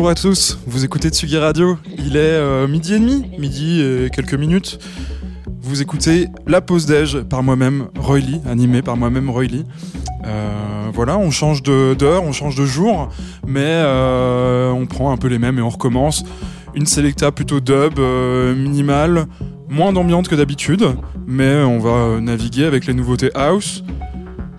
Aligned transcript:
Bonjour 0.00 0.12
à 0.12 0.14
tous, 0.14 0.58
vous 0.66 0.82
écoutez 0.82 1.10
Tsugi 1.10 1.36
Radio, 1.36 1.76
il 1.98 2.16
est 2.16 2.20
euh, 2.20 2.66
midi 2.66 2.94
et 2.94 2.98
demi, 2.98 3.26
midi 3.38 3.82
et 3.82 4.08
quelques 4.08 4.32
minutes. 4.32 4.78
Vous 5.60 5.82
écoutez 5.82 6.28
La 6.46 6.62
Pause 6.62 6.86
Déj 6.86 7.20
par 7.24 7.42
moi-même, 7.42 7.88
Roy 7.98 8.20
Lee, 8.20 8.40
animé 8.48 8.80
par 8.80 8.96
moi-même, 8.96 9.28
Roy. 9.28 9.44
Euh, 10.24 10.88
voilà, 10.94 11.18
on 11.18 11.30
change 11.30 11.62
d'heure, 11.62 12.24
on 12.24 12.32
change 12.32 12.56
de 12.56 12.64
jour, 12.64 13.10
mais 13.46 13.60
euh, 13.60 14.70
on 14.70 14.86
prend 14.86 15.12
un 15.12 15.18
peu 15.18 15.28
les 15.28 15.38
mêmes 15.38 15.58
et 15.58 15.62
on 15.62 15.68
recommence. 15.68 16.24
Une 16.74 16.86
selecta 16.86 17.30
plutôt 17.30 17.60
dub, 17.60 17.98
minimale, 18.56 19.26
moins 19.68 19.92
d'ambiance 19.92 20.28
que 20.28 20.34
d'habitude, 20.34 20.96
mais 21.26 21.56
on 21.56 21.78
va 21.78 22.22
naviguer 22.22 22.64
avec 22.64 22.86
les 22.86 22.94
nouveautés 22.94 23.32
house, 23.34 23.84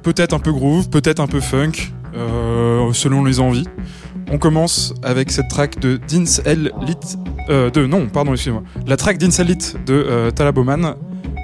peut-être 0.04 0.36
un 0.36 0.40
peu 0.40 0.52
groove, 0.52 0.92
peut-être 0.92 1.20
un 1.20 1.26
peu 1.26 1.40
funk, 1.40 1.92
selon 2.94 3.24
les 3.26 3.40
envies. 3.40 3.66
On 4.34 4.38
commence 4.38 4.94
avec 5.04 5.30
cette 5.30 5.50
track 5.50 5.78
de 5.80 5.98
Dins 5.98 6.42
El 6.46 6.72
euh, 7.50 7.70
de, 7.70 7.86
non, 7.86 8.08
pardon, 8.08 8.32
excusez-moi. 8.32 8.64
La 8.88 8.96
track 8.96 9.18
Dins 9.18 9.30
El 9.40 9.48
de 9.48 9.58
euh, 9.90 10.32
Talaboman. 10.32 10.96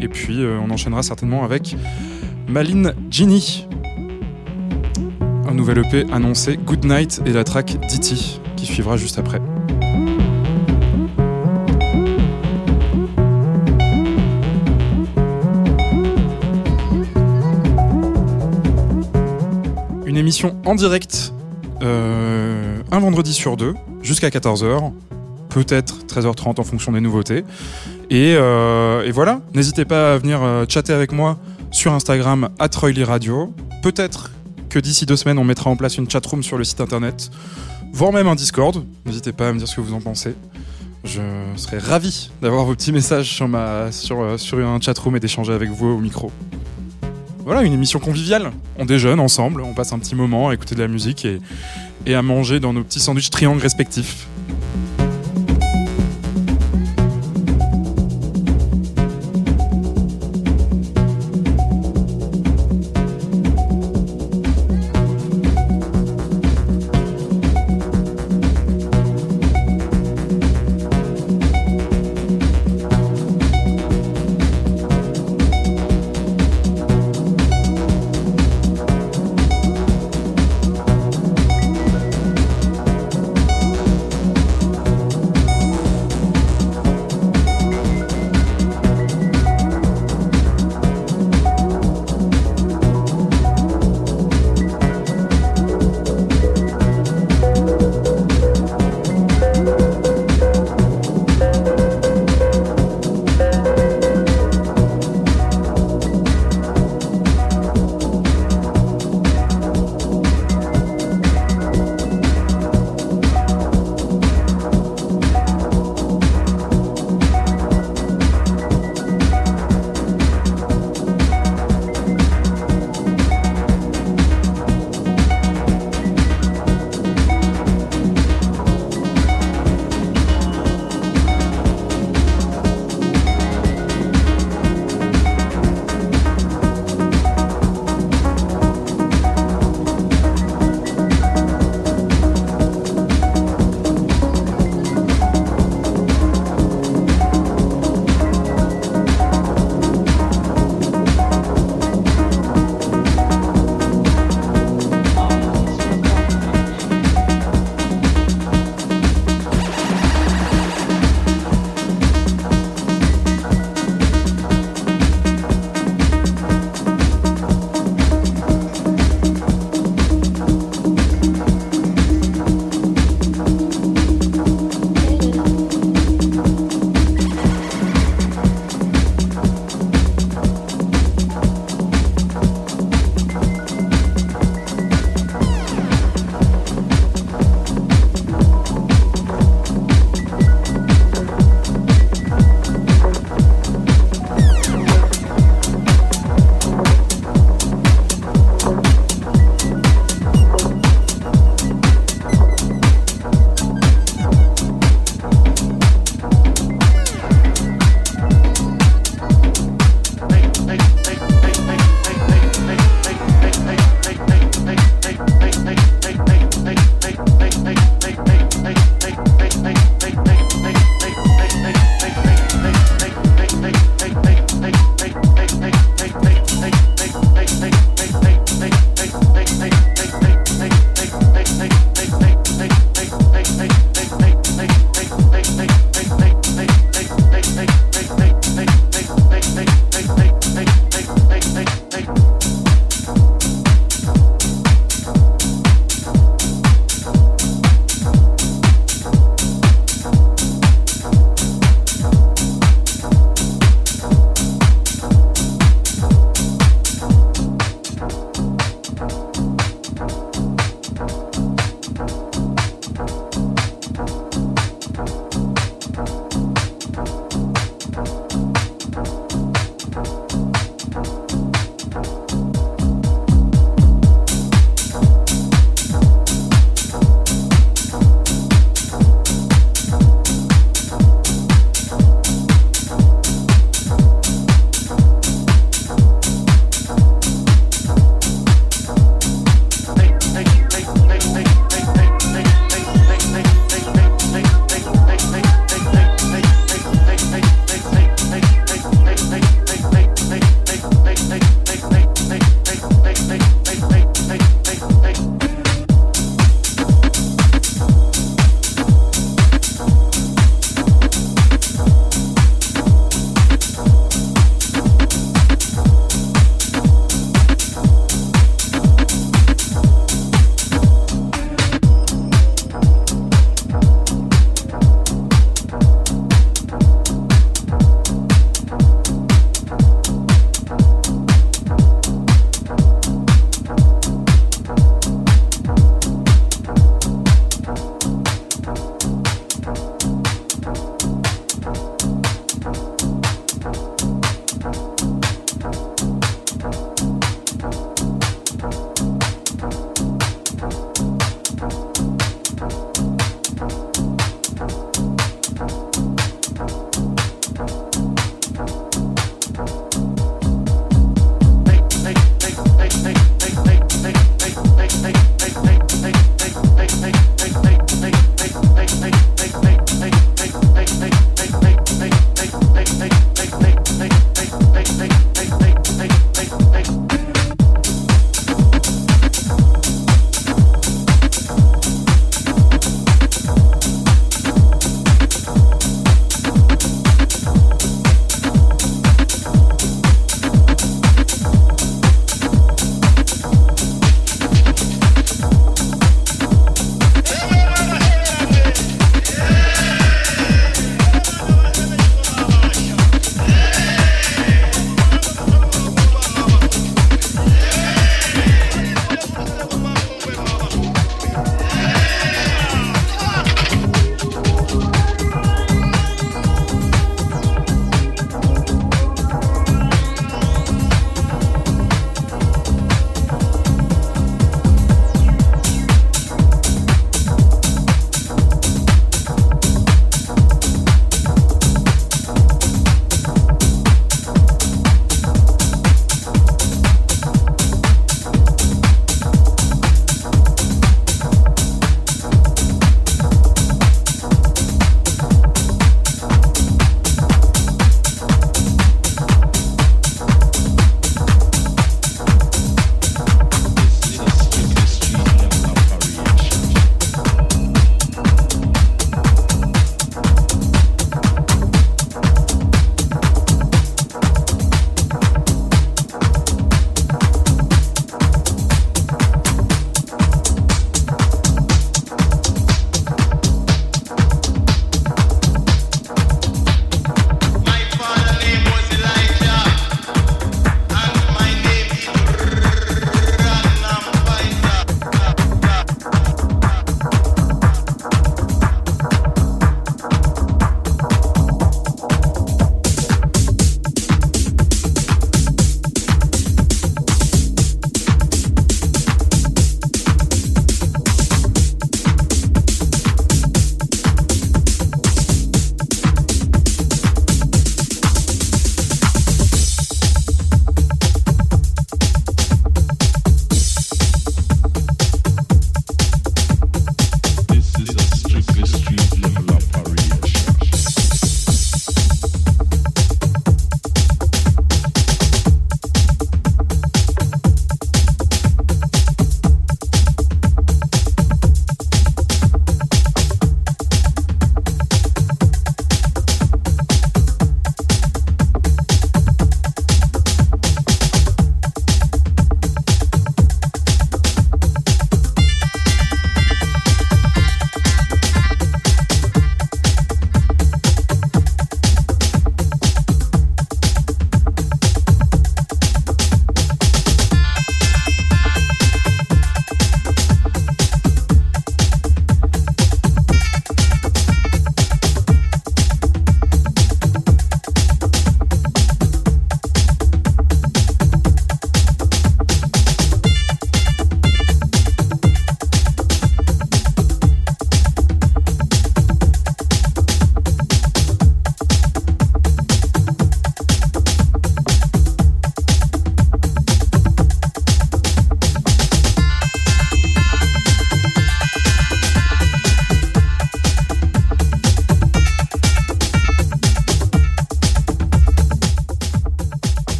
Et 0.00 0.08
puis 0.08 0.42
euh, 0.42 0.58
on 0.66 0.70
enchaînera 0.70 1.02
certainement 1.02 1.44
avec 1.44 1.76
Malin 2.48 2.94
Genie. 3.10 3.66
Un 5.46 5.52
nouvel 5.52 5.78
EP 5.78 6.06
annoncé 6.10 6.56
Good 6.56 6.86
Night 6.86 7.20
et 7.26 7.32
la 7.32 7.44
track 7.44 7.76
Ditty 7.86 8.40
qui 8.56 8.64
suivra 8.64 8.96
juste 8.96 9.18
après. 9.18 9.42
Une 20.06 20.16
émission 20.16 20.56
en 20.64 20.74
direct 20.74 21.34
un 21.82 22.98
vendredi 22.98 23.32
sur 23.32 23.56
deux, 23.56 23.74
jusqu'à 24.02 24.28
14h, 24.28 24.92
peut-être 25.50 26.06
13h30 26.06 26.60
en 26.60 26.64
fonction 26.64 26.92
des 26.92 27.00
nouveautés. 27.00 27.44
Et, 28.08 28.34
euh, 28.36 29.04
et 29.04 29.10
voilà, 29.10 29.40
n'hésitez 29.54 29.84
pas 29.84 30.14
à 30.14 30.18
venir 30.18 30.42
euh, 30.42 30.64
chatter 30.68 30.92
avec 30.92 31.12
moi 31.12 31.38
sur 31.70 31.92
Instagram, 31.92 32.48
Radio. 32.58 33.54
Peut-être 33.82 34.30
que 34.68 34.78
d'ici 34.78 35.04
deux 35.04 35.16
semaines, 35.16 35.38
on 35.38 35.44
mettra 35.44 35.68
en 35.68 35.76
place 35.76 35.98
une 35.98 36.08
chatroom 36.08 36.42
sur 36.42 36.56
le 36.56 36.64
site 36.64 36.80
internet, 36.80 37.30
voire 37.92 38.12
même 38.12 38.28
un 38.28 38.34
Discord. 38.34 38.84
N'hésitez 39.04 39.32
pas 39.32 39.48
à 39.48 39.52
me 39.52 39.58
dire 39.58 39.68
ce 39.68 39.76
que 39.76 39.80
vous 39.80 39.94
en 39.94 40.00
pensez. 40.00 40.34
Je 41.04 41.20
serais 41.56 41.78
ravi 41.78 42.30
d'avoir 42.42 42.64
vos 42.64 42.74
petits 42.74 42.92
messages 42.92 43.30
sur, 43.30 43.48
ma, 43.48 43.90
sur, 43.90 44.20
euh, 44.20 44.36
sur 44.36 44.58
un 44.58 44.80
chatroom 44.80 45.16
et 45.16 45.20
d'échanger 45.20 45.52
avec 45.52 45.70
vous 45.70 45.86
au 45.86 45.98
micro. 45.98 46.30
Voilà, 47.44 47.62
une 47.62 47.72
émission 47.72 47.98
conviviale. 47.98 48.52
On 48.78 48.84
déjeune 48.84 49.20
ensemble, 49.20 49.62
on 49.62 49.74
passe 49.74 49.92
un 49.92 49.98
petit 49.98 50.14
moment 50.14 50.50
à 50.50 50.54
écouter 50.54 50.74
de 50.74 50.80
la 50.80 50.88
musique 50.88 51.26
et, 52.06 52.14
à 52.14 52.22
manger 52.22 52.60
dans 52.60 52.72
nos 52.72 52.82
petits 52.82 53.00
sandwichs 53.00 53.30
triangles 53.30 53.62
respectifs. 53.62 54.26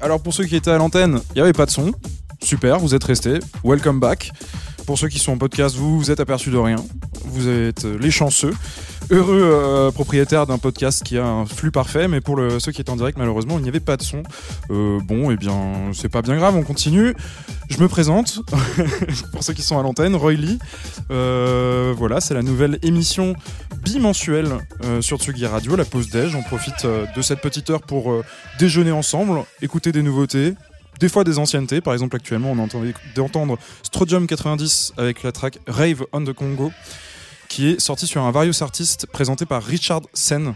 Alors 0.00 0.22
pour 0.22 0.34
ceux 0.34 0.44
qui 0.44 0.56
étaient 0.56 0.70
à 0.70 0.78
l'antenne, 0.78 1.20
il 1.30 1.34
n'y 1.34 1.40
avait 1.40 1.52
pas 1.52 1.66
de 1.66 1.70
son. 1.70 1.92
Super, 2.42 2.78
vous 2.78 2.94
êtes 2.94 3.04
restés. 3.04 3.38
Welcome 3.64 4.00
back. 4.00 4.32
Pour 4.86 4.98
ceux 4.98 5.08
qui 5.08 5.18
sont 5.18 5.32
en 5.32 5.38
podcast, 5.38 5.76
vous 5.76 5.98
vous 5.98 6.10
êtes 6.10 6.20
aperçus 6.20 6.50
de 6.50 6.56
rien. 6.56 6.76
Vous 7.26 7.48
êtes 7.48 7.84
euh, 7.84 7.98
les 8.00 8.10
chanceux. 8.10 8.52
Heureux 9.10 9.42
euh, 9.42 9.90
propriétaire 9.90 10.46
d'un 10.46 10.58
podcast 10.58 11.02
qui 11.04 11.18
a 11.18 11.24
un 11.24 11.46
flux 11.46 11.70
parfait, 11.70 12.08
mais 12.08 12.20
pour 12.20 12.40
ceux 12.58 12.72
qui 12.72 12.80
étaient 12.80 12.90
en 12.90 12.96
direct, 12.96 13.18
malheureusement, 13.18 13.58
il 13.58 13.62
n'y 13.62 13.68
avait 13.68 13.80
pas 13.80 13.96
de 13.96 14.02
son. 14.02 14.22
Euh, 14.70 14.98
bon, 15.04 15.30
eh 15.30 15.36
bien, 15.36 15.90
c'est 15.92 16.08
pas 16.08 16.22
bien 16.22 16.36
grave, 16.36 16.56
on 16.56 16.62
continue. 16.62 17.14
Je 17.68 17.78
me 17.78 17.88
présente, 17.88 18.40
pour 19.32 19.42
ceux 19.42 19.52
qui 19.52 19.62
sont 19.62 19.78
à 19.78 19.82
l'antenne, 19.82 20.16
Roy 20.16 20.32
Lee. 20.32 20.58
Voilà, 21.08 22.20
c'est 22.20 22.34
la 22.34 22.42
nouvelle 22.42 22.78
émission 22.82 23.34
bimensuelle 23.82 24.58
sur 25.00 25.18
Tsugi 25.18 25.46
Radio, 25.46 25.76
la 25.76 25.84
pause 25.84 26.08
déj. 26.08 26.34
On 26.34 26.42
profite 26.42 26.86
de 26.86 27.22
cette 27.22 27.40
petite 27.40 27.70
heure 27.70 27.82
pour 27.82 28.22
déjeuner 28.60 28.92
ensemble, 28.92 29.42
écouter 29.62 29.90
des 29.90 30.02
nouveautés, 30.02 30.54
des 30.98 31.08
fois 31.08 31.24
des 31.24 31.38
anciennetés. 31.38 31.80
Par 31.80 31.94
exemple, 31.94 32.14
actuellement, 32.14 32.52
on 32.52 32.58
entend 32.58 32.82
d'entendre 33.14 33.58
Strodium 33.82 34.26
90 34.26 34.92
avec 34.98 35.22
la 35.22 35.32
track 35.32 35.58
Rave 35.66 36.04
on 36.12 36.22
the 36.22 36.34
Congo, 36.34 36.70
qui 37.48 37.68
est 37.68 37.80
sortie 37.80 38.06
sur 38.06 38.22
un 38.22 38.30
Various 38.30 38.62
Artist 38.62 39.06
présenté 39.06 39.46
par 39.46 39.62
Richard 39.62 40.02
Sen. 40.12 40.52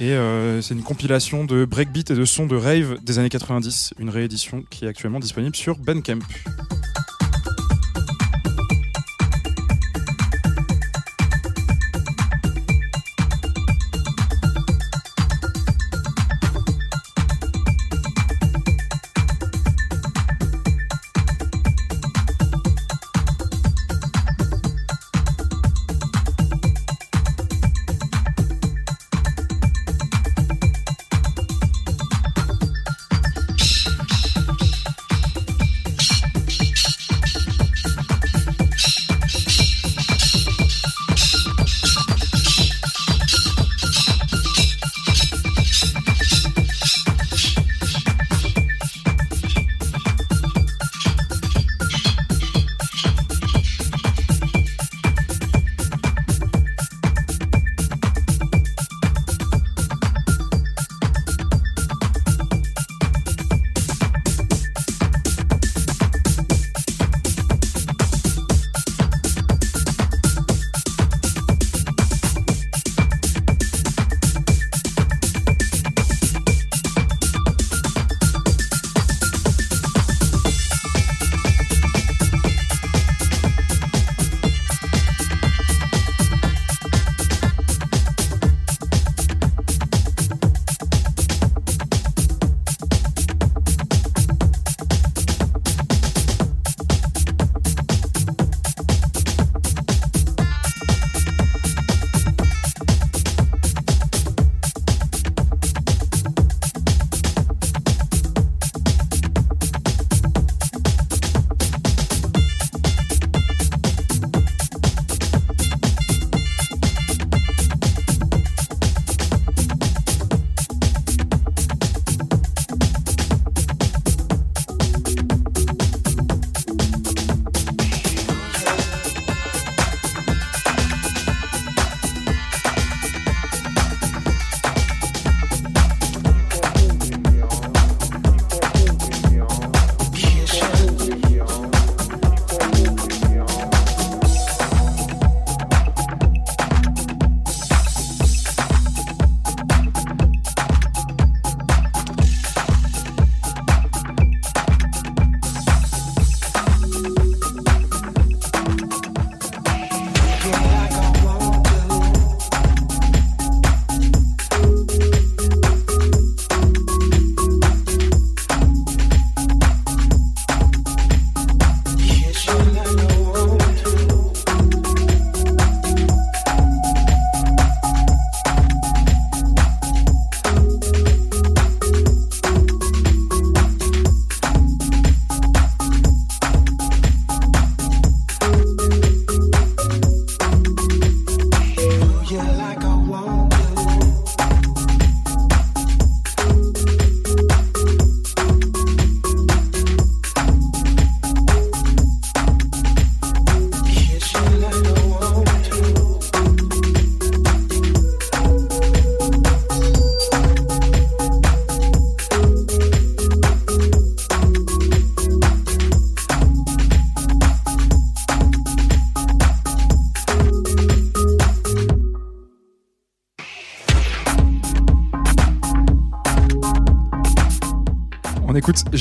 Et 0.00 0.12
euh, 0.12 0.62
c'est 0.62 0.72
une 0.72 0.82
compilation 0.82 1.44
de 1.44 1.66
breakbeat 1.66 2.10
et 2.10 2.14
de 2.14 2.24
sons 2.24 2.46
de 2.46 2.56
rave 2.56 2.98
des 3.02 3.18
années 3.18 3.28
90, 3.28 3.92
une 3.98 4.08
réédition 4.08 4.64
qui 4.70 4.86
est 4.86 4.88
actuellement 4.88 5.20
disponible 5.20 5.54
sur 5.54 5.76
Bandcamp. 5.76 6.20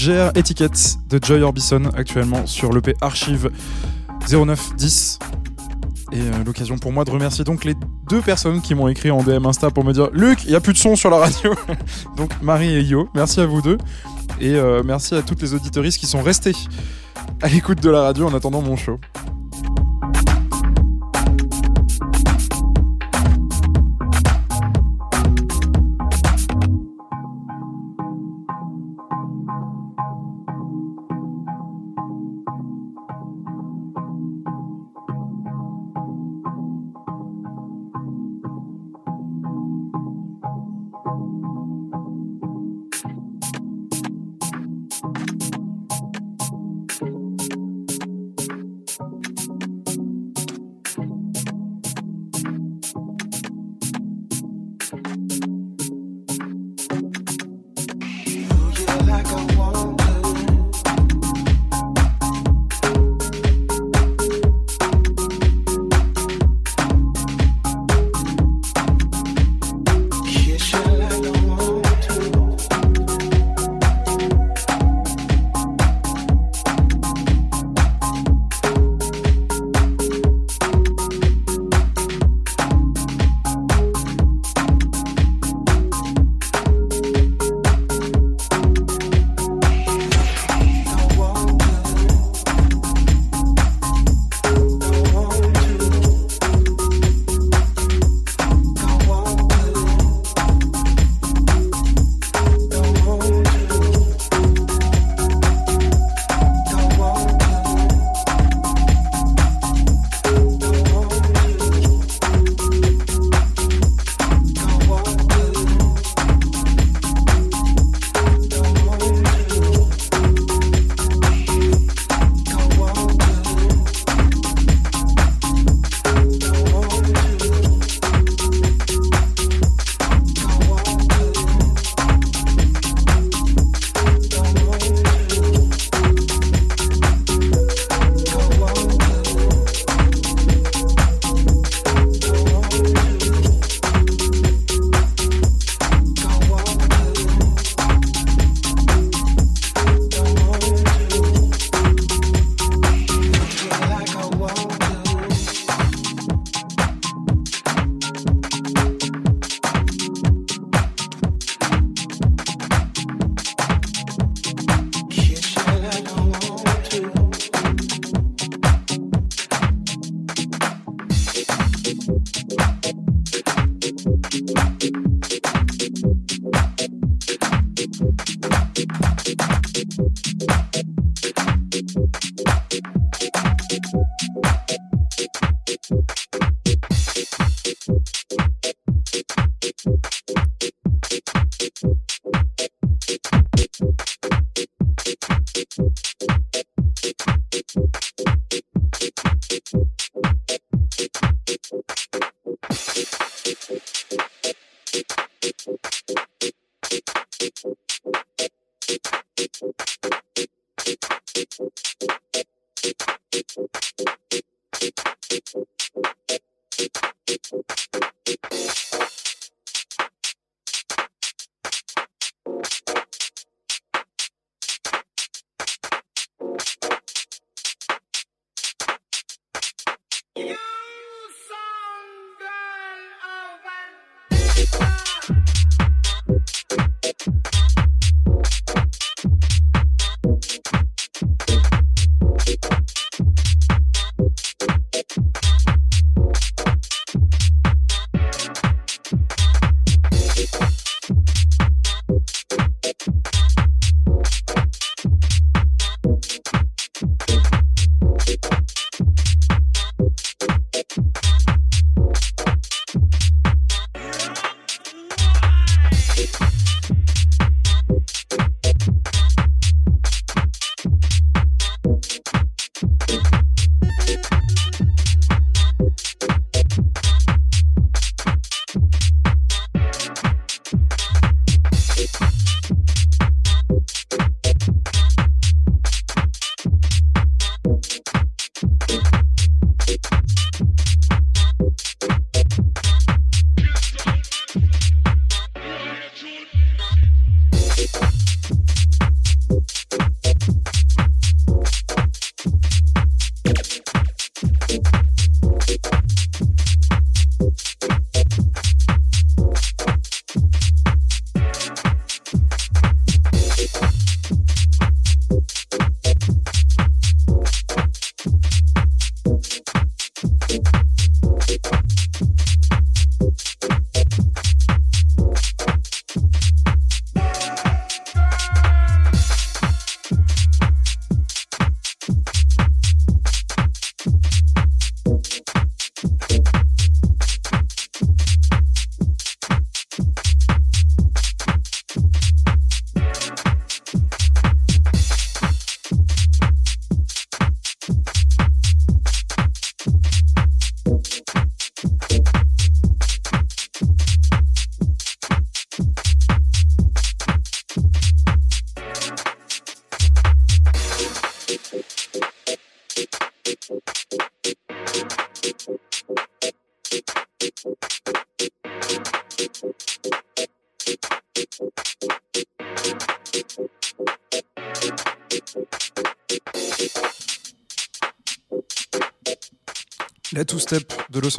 GR 0.03 0.37
Etiquette 0.37 0.97
de 1.07 1.17
Joy 1.23 1.41
Orbison 1.43 1.85
actuellement 1.95 2.45
sur 2.45 2.73
l'EP 2.73 2.93
Archive 2.99 3.49
0910. 4.29 5.19
Et 6.11 6.19
euh, 6.19 6.43
l'occasion 6.45 6.77
pour 6.77 6.91
moi 6.91 7.05
de 7.05 7.11
remercier 7.11 7.45
donc 7.45 7.63
les 7.63 7.73
deux 8.09 8.19
personnes 8.19 8.61
qui 8.61 8.75
m'ont 8.75 8.89
écrit 8.89 9.11
en 9.11 9.23
DM 9.23 9.45
Insta 9.45 9.71
pour 9.71 9.85
me 9.85 9.93
dire 9.93 10.09
Luc, 10.11 10.43
il 10.43 10.49
n'y 10.49 10.55
a 10.55 10.59
plus 10.59 10.73
de 10.73 10.77
son 10.77 10.97
sur 10.97 11.09
la 11.09 11.19
radio. 11.19 11.55
donc 12.17 12.31
Marie 12.41 12.75
et 12.75 12.81
Yo, 12.81 13.07
merci 13.15 13.39
à 13.39 13.45
vous 13.45 13.61
deux. 13.61 13.77
Et 14.41 14.55
euh, 14.55 14.83
merci 14.83 15.15
à 15.15 15.21
toutes 15.21 15.41
les 15.41 15.53
auditoristes 15.53 15.99
qui 15.99 16.07
sont 16.07 16.21
restées 16.21 16.55
à 17.41 17.47
l'écoute 17.47 17.81
de 17.81 17.89
la 17.89 18.01
radio 18.01 18.27
en 18.27 18.33
attendant 18.33 18.61
mon 18.61 18.75
show. 18.75 18.99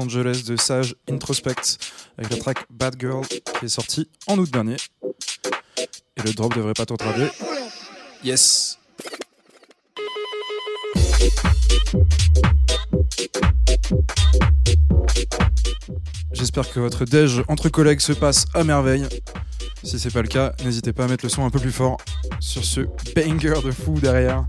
Angeles 0.00 0.44
de 0.46 0.56
Sage 0.56 0.96
Introspect 1.10 1.78
avec 2.18 2.30
la 2.30 2.38
track 2.38 2.58
Bad 2.70 2.96
Girl 2.98 3.26
qui 3.26 3.64
est 3.64 3.68
sortie 3.68 4.08
en 4.26 4.38
août 4.38 4.50
dernier. 4.50 4.76
Et 6.16 6.22
le 6.24 6.32
drop 6.32 6.54
devrait 6.54 6.74
pas 6.74 6.86
t'entraver. 6.86 7.28
Yes! 8.22 8.78
J'espère 16.32 16.70
que 16.72 16.80
votre 16.80 17.04
déj 17.04 17.42
entre 17.48 17.68
collègues 17.68 18.00
se 18.00 18.12
passe 18.12 18.46
à 18.54 18.64
merveille. 18.64 19.06
Si 19.82 19.98
c'est 19.98 20.12
pas 20.12 20.22
le 20.22 20.28
cas, 20.28 20.54
n'hésitez 20.64 20.92
pas 20.92 21.04
à 21.04 21.08
mettre 21.08 21.24
le 21.24 21.28
son 21.28 21.44
un 21.44 21.50
peu 21.50 21.58
plus 21.60 21.72
fort 21.72 21.98
sur 22.40 22.64
ce 22.64 22.80
banger 23.14 23.60
de 23.62 23.70
fou 23.70 23.94
derrière. 24.00 24.46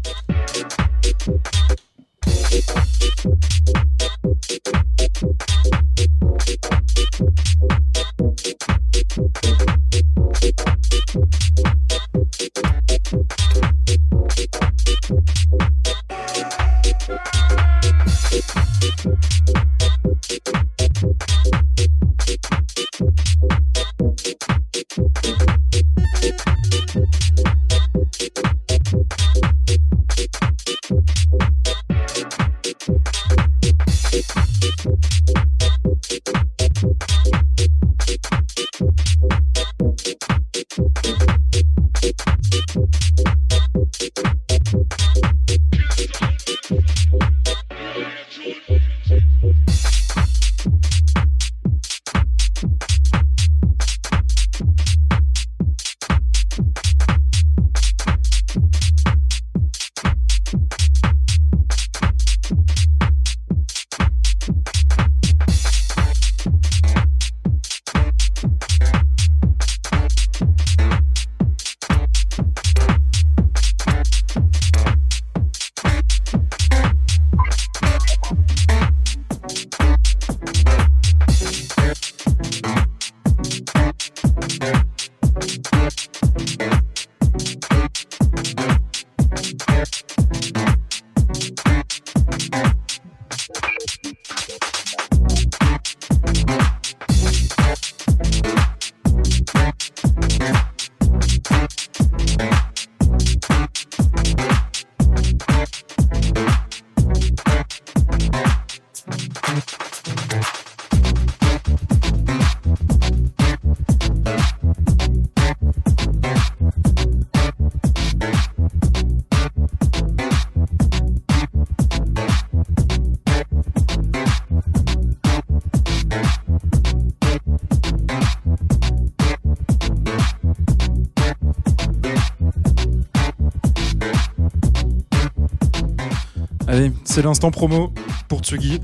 C'est 137.15 137.21
l'instant 137.21 137.49
promo 137.49 137.93
pour 138.27 138.41
Tsugi. 138.41 138.81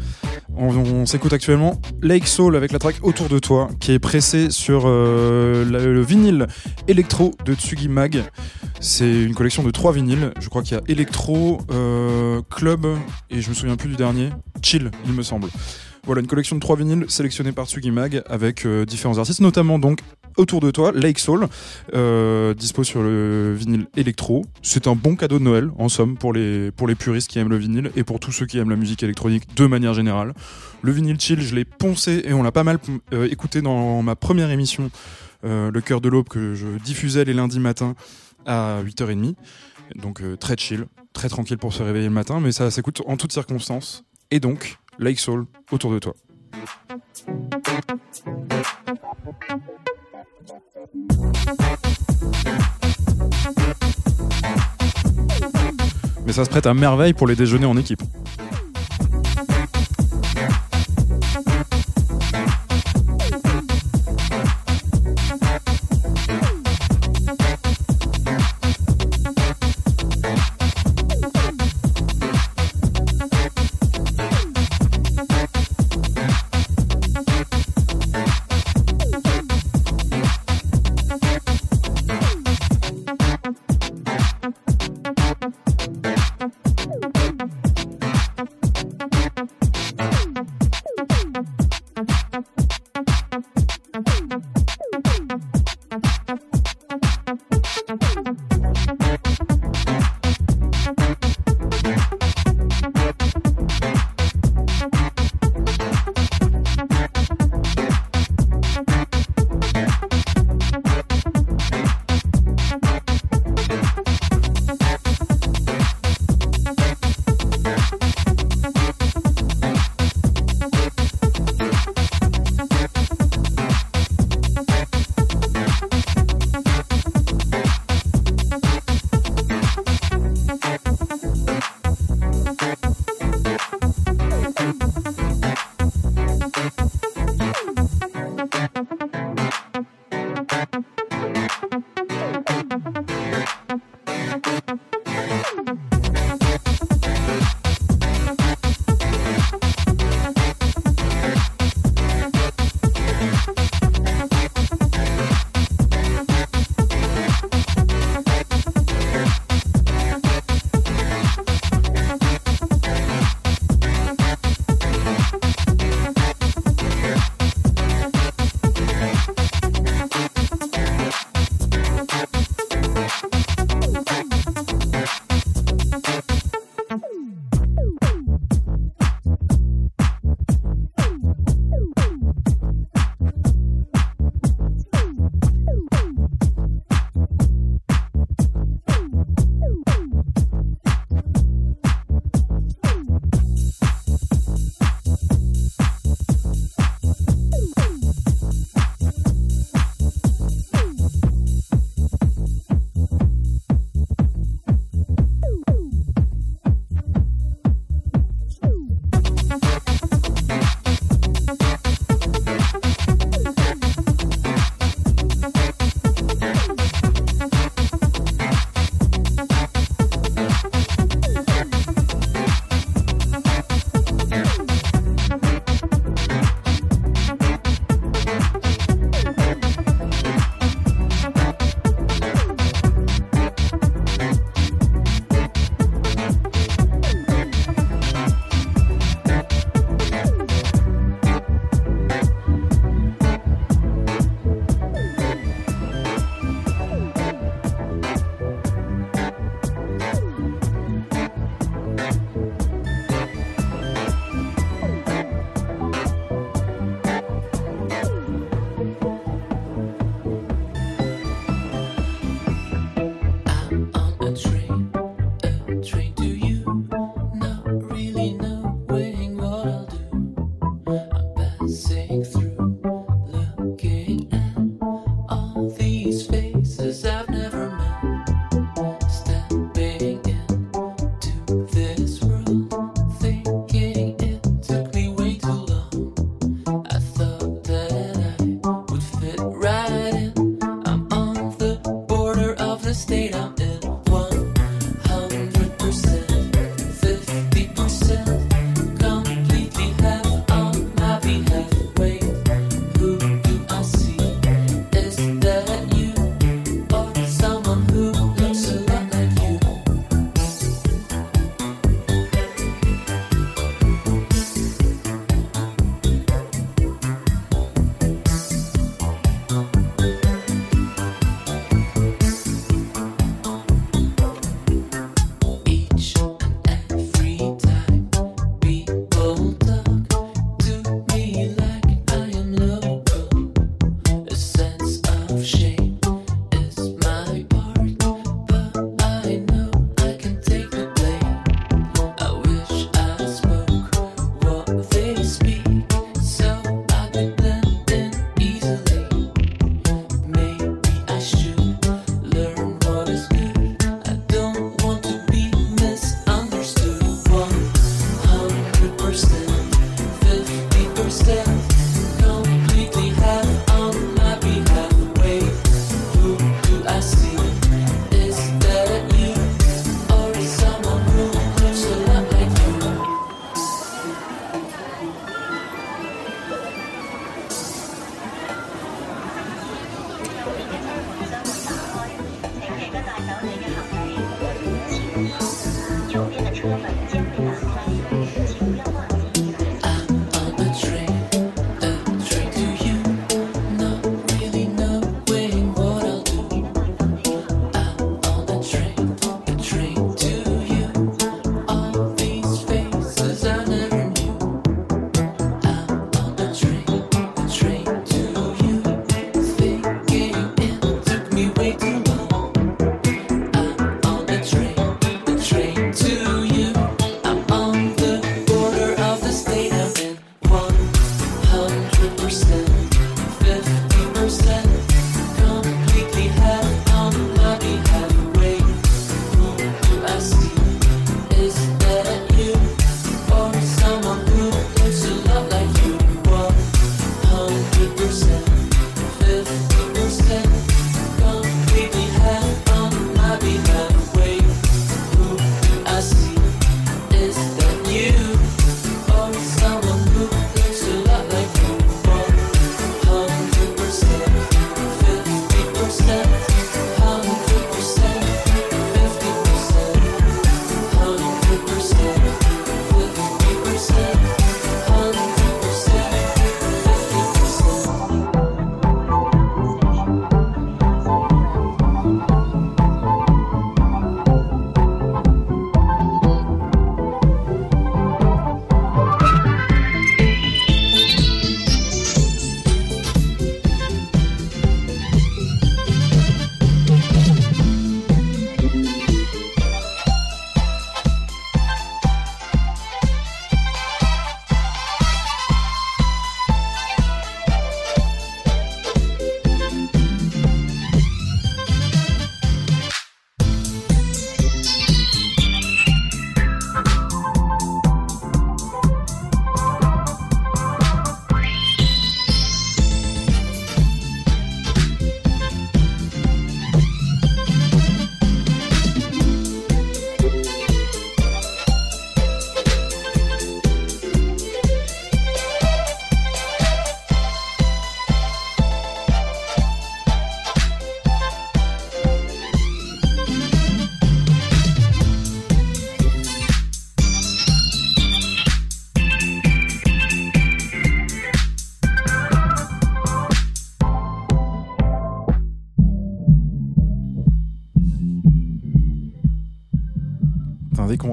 On, 0.56 1.06
s'écoute 1.06 1.34
actuellement 1.34 1.82
Lake 2.02 2.26
Soul 2.26 2.56
avec 2.56 2.72
la 2.72 2.80
track 2.80 2.96
Autour 3.02 3.28
de 3.28 3.39
toi 3.39 3.67
qui 3.82 3.91
est 3.91 4.00
pressée 4.00 4.50
sur 4.52 4.84
euh, 4.86 5.65
le 5.65 6.02
vinyle 6.02 6.48
électro 6.88 7.36
de 7.44 7.54
Tsugi 7.54 7.89
Mag. 7.89 8.24
C'est 8.80 9.24
une 9.24 9.36
collection 9.36 9.63
de 9.63 9.72
trois 9.72 9.91
vinyles. 9.91 10.32
Je 10.39 10.48
crois 10.48 10.63
qu'il 10.63 10.78
y 10.78 10.80
a 10.80 10.84
électro, 10.88 11.58
euh, 11.72 12.41
club 12.50 12.88
et 13.30 13.41
je 13.41 13.50
me 13.50 13.54
souviens 13.54 13.76
plus 13.76 13.89
du 13.89 13.98
dernier. 13.98 14.30
Chill, 14.62 14.91
il 15.06 15.12
me 15.12 15.24
semble. 15.24 15.50
Voilà, 16.06 16.22
une 16.22 16.28
collection 16.28 16.56
de 16.56 16.62
trois 16.62 16.78
vinyles 16.78 17.08
sélectionnés 17.10 17.52
par 17.52 17.65
Tsugi 17.65 17.91
Mag 17.91 18.24
avec 18.30 18.65
euh, 18.65 18.86
différents 18.86 19.17
artistes, 19.17 19.41
notamment 19.41 19.78
donc 19.78 20.00
Autour 20.41 20.60
de 20.60 20.71
toi, 20.71 20.91
Lake 20.91 21.19
Soul, 21.19 21.47
euh, 21.93 22.56
dispo 22.56 22.84
sur 22.84 23.04
le 23.04 23.54
vinyle 23.54 23.86
électro. 23.95 24.43
C'est 24.63 24.88
un 24.88 24.95
bon 24.95 25.15
cadeau 25.15 25.38
de 25.38 25.43
Noël, 25.43 25.69
en 25.77 25.88
somme, 25.88 26.17
pour 26.17 26.34
les, 26.34 26.71
pour 26.71 26.88
les 26.88 26.95
puristes 26.95 27.30
qui 27.30 27.38
aiment 27.38 27.51
le 27.51 27.58
vinyle 27.58 27.91
et 27.95 28.04
pour 28.04 28.19
tous 28.19 28.32
ceux 28.32 28.47
qui 28.47 28.58
aiment 28.58 28.71
la 28.71 28.75
musique 28.75 29.04
électronique 29.04 29.56
de 29.56 29.67
manière 29.67 29.93
générale. 29.93 30.34
Le 30.82 30.91
vinyle 30.91 31.21
chill, 31.21 31.41
je 31.41 31.54
l'ai 31.54 31.63
poncé 31.63 32.23
et 32.25 32.34
on 32.34 32.41
l'a 32.41 32.51
pas 32.51 32.63
mal 32.63 32.80
euh, 33.13 33.27
écouté 33.30 33.62
dans 33.62 34.01
ma 34.01 34.15
première 34.15 34.49
émission, 34.49 34.89
euh, 35.45 35.69
Le 35.69 35.80
cœur 35.80 36.01
de 36.01 36.10
l'aube, 36.10 36.27
que 36.27 36.56
je 36.56 36.65
diffusais 36.84 37.23
les 37.23 37.34
lundis 37.34 37.60
matins 37.60 37.93
à 38.47 38.82
8h30. 38.84 39.36
Donc 39.97 40.23
très 40.39 40.58
chill, 40.58 40.88
très 41.13 41.30
tranquille 41.30 41.60
pour 41.60 41.71
se 41.71 41.84
réveiller 41.84 42.08
le 42.08 42.13
matin, 42.15 42.39
mais 42.39 42.51
ça 42.51 42.71
s'écoute 42.71 43.04
en 43.06 43.15
toutes 43.15 43.32
circonstances. 43.32 44.06
Et 44.32 44.39
donc, 44.39 44.80
Lake 44.97 45.19
Soul, 45.19 45.45
autour 45.71 45.93
de 45.93 45.99
toi. 45.99 46.15
Mais 56.25 56.34
ça 56.34 56.45
se 56.45 56.49
prête 56.49 56.65
à 56.65 56.73
merveille 56.73 57.13
pour 57.13 57.27
les 57.27 57.36
déjeuners 57.36 57.65
en 57.65 57.77
équipe. 57.77 58.01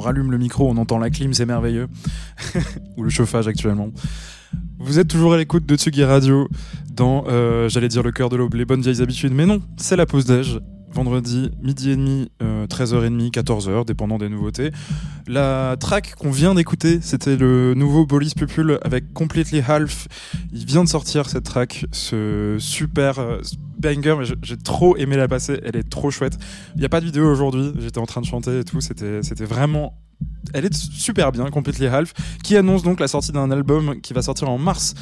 Rallume 0.08 0.30
le 0.30 0.38
micro, 0.38 0.68
on 0.70 0.76
entend 0.78 0.98
la 0.98 1.10
clim, 1.10 1.34
c'est 1.34 1.44
merveilleux. 1.44 1.88
Ou 2.96 3.02
le 3.02 3.10
chauffage 3.10 3.46
actuellement. 3.46 3.90
Vous 4.78 4.98
êtes 4.98 5.08
toujours 5.08 5.34
à 5.34 5.36
l'écoute 5.36 5.66
de 5.66 5.76
Tsugi 5.76 6.02
Radio 6.02 6.48
dans, 6.94 7.24
euh, 7.28 7.68
j'allais 7.68 7.88
dire 7.88 8.02
le 8.02 8.10
cœur 8.10 8.30
de 8.30 8.36
l'aube, 8.36 8.54
les 8.54 8.64
bonnes 8.64 8.80
vieilles 8.80 9.02
habitudes, 9.02 9.34
mais 9.34 9.44
non, 9.44 9.60
c'est 9.76 9.96
la 9.96 10.06
pause 10.06 10.24
déj. 10.24 10.60
Vendredi, 10.90 11.50
midi 11.62 11.90
et 11.90 11.96
demi, 11.96 12.30
13h30, 12.68 13.30
14h, 13.30 13.84
dépendant 13.84 14.18
des 14.18 14.28
nouveautés. 14.28 14.70
La 15.26 15.76
track 15.78 16.14
qu'on 16.14 16.30
vient 16.30 16.54
d'écouter, 16.54 17.00
c'était 17.02 17.36
le 17.36 17.74
nouveau 17.74 18.06
Bolis 18.06 18.32
Pupul 18.36 18.78
avec 18.82 19.12
Completely 19.12 19.60
Half. 19.66 20.08
Il 20.52 20.64
vient 20.64 20.84
de 20.84 20.88
sortir 20.88 21.28
cette 21.28 21.44
track, 21.44 21.86
ce 21.92 22.56
super 22.58 23.18
euh, 23.18 23.40
banger, 23.78 24.16
mais 24.18 24.24
j'ai 24.42 24.56
trop 24.56 24.96
aimé 24.96 25.16
la 25.16 25.28
passer, 25.28 25.60
elle 25.64 25.76
est 25.76 25.88
trop 25.88 26.10
chouette. 26.10 26.38
Il 26.74 26.80
n'y 26.80 26.86
a 26.86 26.88
pas 26.88 27.00
de 27.00 27.06
vidéo 27.06 27.30
aujourd'hui, 27.30 27.72
j'étais 27.78 27.98
en 27.98 28.06
train 28.06 28.20
de 28.20 28.26
chanter 28.26 28.60
et 28.60 28.64
tout, 28.64 28.80
c'était 28.80 29.22
c'était 29.22 29.44
vraiment 29.44 29.98
elle 30.54 30.64
est 30.64 30.74
super 30.74 31.32
bien, 31.32 31.48
Completely 31.50 31.86
Half, 31.86 32.14
qui 32.42 32.56
annonce 32.56 32.82
donc 32.82 33.00
la 33.00 33.08
sortie 33.08 33.32
d'un 33.32 33.50
album 33.50 34.00
qui 34.00 34.12
va 34.12 34.22
sortir 34.22 34.48
en 34.48 34.58
mars 34.58 34.94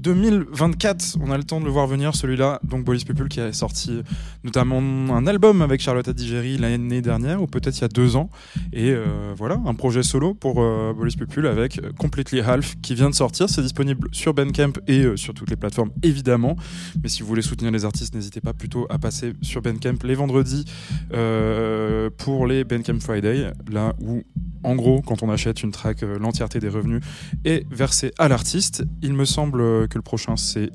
2024. 0.00 1.18
On 1.20 1.30
a 1.30 1.36
le 1.36 1.44
temps 1.44 1.60
de 1.60 1.64
le 1.64 1.70
voir 1.70 1.86
venir, 1.86 2.14
celui-là. 2.14 2.60
Donc, 2.64 2.84
Bolis 2.84 3.04
People 3.04 3.28
qui 3.28 3.40
a 3.40 3.52
sorti 3.52 4.02
notamment 4.44 4.78
un 5.14 5.26
album 5.26 5.62
avec 5.62 5.80
Charlotte 5.80 6.08
Adigéry 6.08 6.56
l'année 6.58 7.02
dernière, 7.02 7.42
ou 7.42 7.46
peut-être 7.46 7.76
il 7.78 7.82
y 7.82 7.84
a 7.84 7.88
deux 7.88 8.16
ans. 8.16 8.30
Et 8.72 8.90
euh, 8.90 9.32
voilà, 9.36 9.60
un 9.66 9.74
projet 9.74 10.02
solo 10.02 10.34
pour 10.34 10.60
euh, 10.60 10.92
Bolis 10.92 11.16
People 11.16 11.46
avec 11.46 11.80
Completely 11.96 12.40
Half 12.40 12.76
qui 12.82 12.94
vient 12.94 13.10
de 13.10 13.14
sortir. 13.14 13.48
C'est 13.48 13.62
disponible 13.62 14.08
sur 14.12 14.34
Bandcamp 14.34 14.72
et 14.86 15.04
euh, 15.04 15.16
sur 15.16 15.34
toutes 15.34 15.50
les 15.50 15.56
plateformes, 15.56 15.90
évidemment. 16.02 16.56
Mais 17.02 17.08
si 17.08 17.22
vous 17.22 17.28
voulez 17.28 17.42
soutenir 17.42 17.70
les 17.70 17.84
artistes, 17.84 18.14
n'hésitez 18.14 18.40
pas 18.40 18.52
plutôt 18.52 18.86
à 18.90 18.98
passer 18.98 19.34
sur 19.42 19.62
Bandcamp 19.62 19.96
les 20.04 20.14
vendredis 20.14 20.64
euh, 21.12 22.10
pour 22.18 22.46
les 22.46 22.64
Bandcamp 22.64 23.00
Friday, 23.00 23.52
là 23.70 23.94
où 24.00 24.22
en 24.62 24.74
gros, 24.74 25.00
quand 25.00 25.22
on 25.22 25.30
achète 25.30 25.62
une 25.62 25.70
track, 25.70 26.02
l'entièreté 26.02 26.60
des 26.60 26.68
revenus 26.68 27.02
est 27.46 27.66
versée 27.72 28.12
à 28.18 28.28
l'artiste. 28.28 28.84
Il 29.00 29.14
me 29.14 29.24
semble 29.24 29.88
que 29.90 29.98
le 29.98 30.02
prochain, 30.02 30.36
c'est 30.36 30.70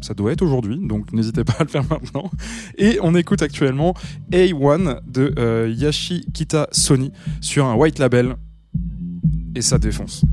ça 0.00 0.14
doit 0.14 0.32
être 0.32 0.42
aujourd'hui, 0.42 0.78
donc 0.80 1.12
n'hésitez 1.12 1.44
pas 1.44 1.54
à 1.58 1.64
le 1.64 1.68
faire 1.68 1.84
maintenant. 1.90 2.30
Et 2.76 2.98
on 3.02 3.14
écoute 3.14 3.42
actuellement 3.42 3.94
A1 4.30 5.00
de 5.06 5.34
euh, 5.38 5.74
Yashikita 5.76 6.68
Sony 6.72 7.12
sur 7.40 7.66
un 7.66 7.74
white 7.74 7.98
label. 7.98 8.36
Et 9.54 9.62
ça 9.62 9.78
défonce. 9.78 10.24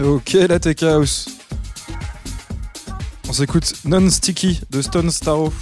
Ok, 0.00 0.34
la 0.48 0.60
Tech 0.60 0.80
House. 0.84 1.28
On 3.28 3.32
s'écoute 3.32 3.74
Non-Sticky 3.84 4.60
de 4.70 4.80
Stone 4.80 5.10
Starro. 5.10 5.52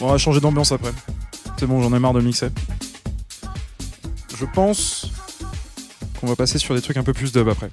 On 0.00 0.08
va 0.08 0.18
changer 0.18 0.40
d'ambiance 0.40 0.72
après. 0.72 0.90
C'est 1.56 1.66
bon, 1.66 1.80
j'en 1.82 1.96
ai 1.96 2.00
marre 2.00 2.14
de 2.14 2.20
mixer. 2.20 2.48
Je 4.36 4.44
pense 4.44 5.12
qu'on 6.20 6.26
va 6.26 6.34
passer 6.34 6.58
sur 6.58 6.74
des 6.74 6.82
trucs 6.82 6.96
un 6.96 7.04
peu 7.04 7.12
plus 7.12 7.30
dub 7.30 7.48
après. 7.48 7.70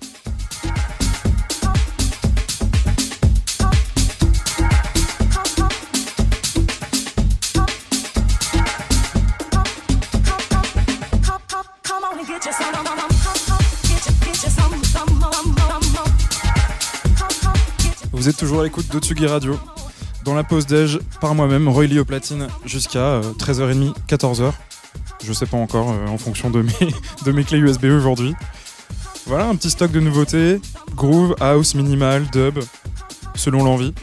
Vous 18.24 18.30
êtes 18.30 18.38
toujours 18.38 18.62
à 18.62 18.64
l'écoute 18.64 18.90
de 18.90 19.00
Tsugi 19.00 19.28
Radio. 19.28 19.60
Dans 20.24 20.34
la 20.34 20.46
pause 20.46 20.66
déj, 20.66 20.98
par 21.20 21.36
moi-même, 21.36 21.68
Roy 21.68 21.88
Lee 21.88 22.00
au 22.00 22.06
platine, 22.06 22.48
jusqu'à 22.64 23.00
euh, 23.00 23.34
13h30, 23.34 23.94
14h. 24.08 24.54
Je 25.26 25.34
sais 25.34 25.46
pas 25.46 25.58
encore, 25.58 25.92
euh, 25.92 26.08
en 26.08 26.18
fonction 26.18 26.50
de 26.50 26.62
mes, 26.62 26.72
de 27.26 27.32
mes 27.34 27.44
clés 27.44 27.58
USB 27.58 27.84
aujourd'hui. 27.88 28.34
Voilà, 29.26 29.48
un 29.48 29.58
petit 29.58 29.70
stock 29.70 29.92
de 29.92 30.00
nouveautés. 30.00 30.62
Groove, 30.96 31.36
house, 31.42 31.76
minimal, 31.76 32.26
dub, 32.32 32.60
selon 33.36 33.62
l'envie. 33.62 33.94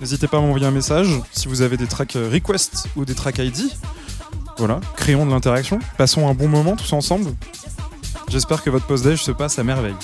N'hésitez 0.00 0.26
pas 0.26 0.38
à 0.38 0.40
m'envoyer 0.40 0.66
un 0.66 0.72
message 0.72 1.10
si 1.30 1.46
vous 1.46 1.62
avez 1.62 1.76
des 1.76 1.86
tracks 1.86 2.16
euh, 2.16 2.28
request 2.32 2.88
ou 2.96 3.04
des 3.04 3.14
tracks 3.14 3.38
ID. 3.38 3.70
Voilà, 4.56 4.80
créons 4.96 5.24
de 5.24 5.30
l'interaction. 5.30 5.78
Passons 5.96 6.26
un 6.26 6.34
bon 6.34 6.48
moment 6.48 6.74
tous 6.74 6.92
ensemble. 6.94 7.30
J'espère 8.28 8.64
que 8.64 8.70
votre 8.70 8.86
pause 8.86 9.02
déj 9.02 9.22
se 9.22 9.30
passe 9.30 9.56
à 9.60 9.62
merveille. 9.62 9.94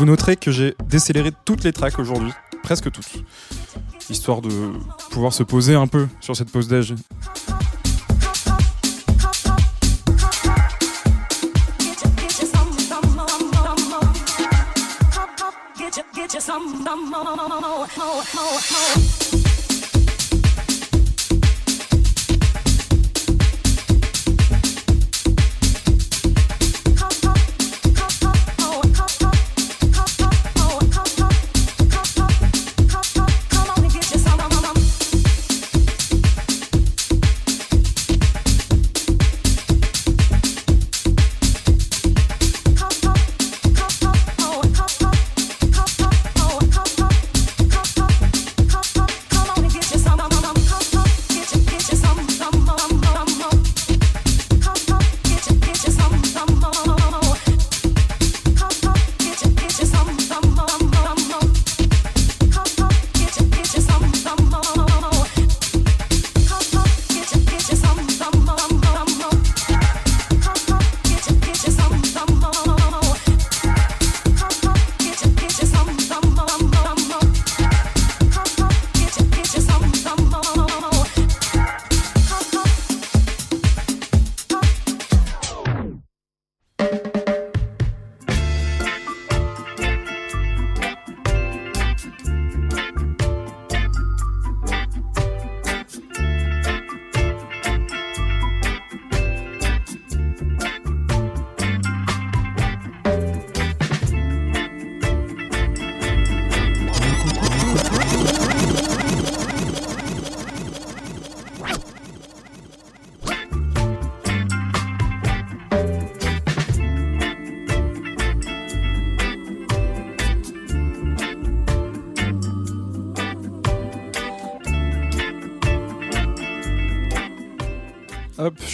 Vous 0.00 0.06
noterez 0.06 0.36
que 0.36 0.50
j'ai 0.50 0.74
décéléré 0.88 1.30
toutes 1.44 1.62
les 1.62 1.74
tracks 1.74 1.98
aujourd'hui, 1.98 2.32
presque 2.62 2.90
toutes, 2.90 3.22
histoire 4.08 4.40
de 4.40 4.48
pouvoir 5.10 5.34
se 5.34 5.42
poser 5.42 5.74
un 5.74 5.86
peu 5.86 6.08
sur 6.22 6.34
cette 6.34 6.50
pause 6.50 6.70
more. 18.40 19.19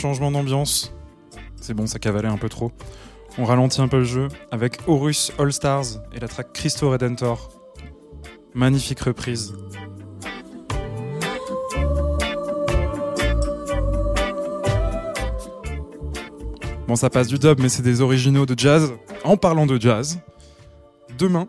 Changement 0.07 0.31
d'ambiance. 0.31 0.93
C'est 1.61 1.75
bon, 1.75 1.89
ça 1.89 1.99
cavalait 1.99 2.29
un 2.29 2.37
peu 2.37 2.49
trop. 2.49 2.71
On 3.39 3.45
ralentit 3.45 3.81
un 3.81 3.89
peu 3.89 3.99
le 3.99 4.05
jeu 4.05 4.29
avec 4.53 4.79
Horus 4.87 5.33
All 5.37 5.53
Stars 5.53 6.01
et 6.15 6.21
la 6.21 6.29
track 6.29 6.53
Christo 6.53 6.89
Redentor. 6.91 7.49
Magnifique 8.55 9.01
reprise. 9.01 9.53
Bon, 16.87 16.95
ça 16.95 17.11
passe 17.11 17.27
du 17.27 17.41
dub, 17.41 17.59
mais 17.59 17.69
c'est 17.69 17.83
des 17.83 18.01
originaux 18.01 18.47
de 18.47 18.57
jazz. 18.57 18.93
En 19.25 19.37
parlant 19.37 19.67
de 19.67 19.77
jazz, 19.81 20.21
demain, 21.19 21.49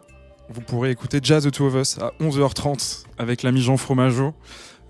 vous 0.49 0.61
pourrez 0.61 0.89
écouter 0.89 1.19
Jazz 1.21 1.45
The 1.45 1.51
Two 1.51 1.67
of 1.67 1.75
Us 1.75 1.99
à 1.99 2.11
11h30 2.19 3.03
avec 3.19 3.43
l'ami 3.43 3.61
Jean 3.61 3.77
Fromageau, 3.77 4.33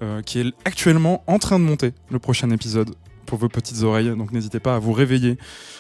euh, 0.02 0.22
qui 0.22 0.40
est 0.40 0.54
actuellement 0.64 1.22
en 1.28 1.38
train 1.38 1.60
de 1.60 1.66
monter 1.66 1.92
le 2.10 2.20
prochain 2.20 2.50
épisode 2.52 2.96
pour 3.28 3.38
vos 3.38 3.50
petites 3.50 3.84
oreilles. 3.84 4.16
Donc 4.18 4.32
n'hésitez 4.32 4.60
pas 4.60 4.76
à 4.76 4.80
vous 4.80 4.94
réveiller, 4.94 5.38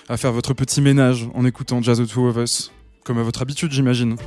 à 0.07 0.17
faire 0.17 0.31
votre 0.31 0.53
petit 0.53 0.81
ménage 0.81 1.27
en 1.33 1.45
écoutant 1.45 1.81
Jazz 1.81 1.99
The 1.99 2.07
Two 2.07 2.27
of 2.27 2.37
Us, 2.37 2.71
comme 3.03 3.17
à 3.17 3.23
votre 3.23 3.41
habitude, 3.41 3.71
j'imagine. 3.71 4.17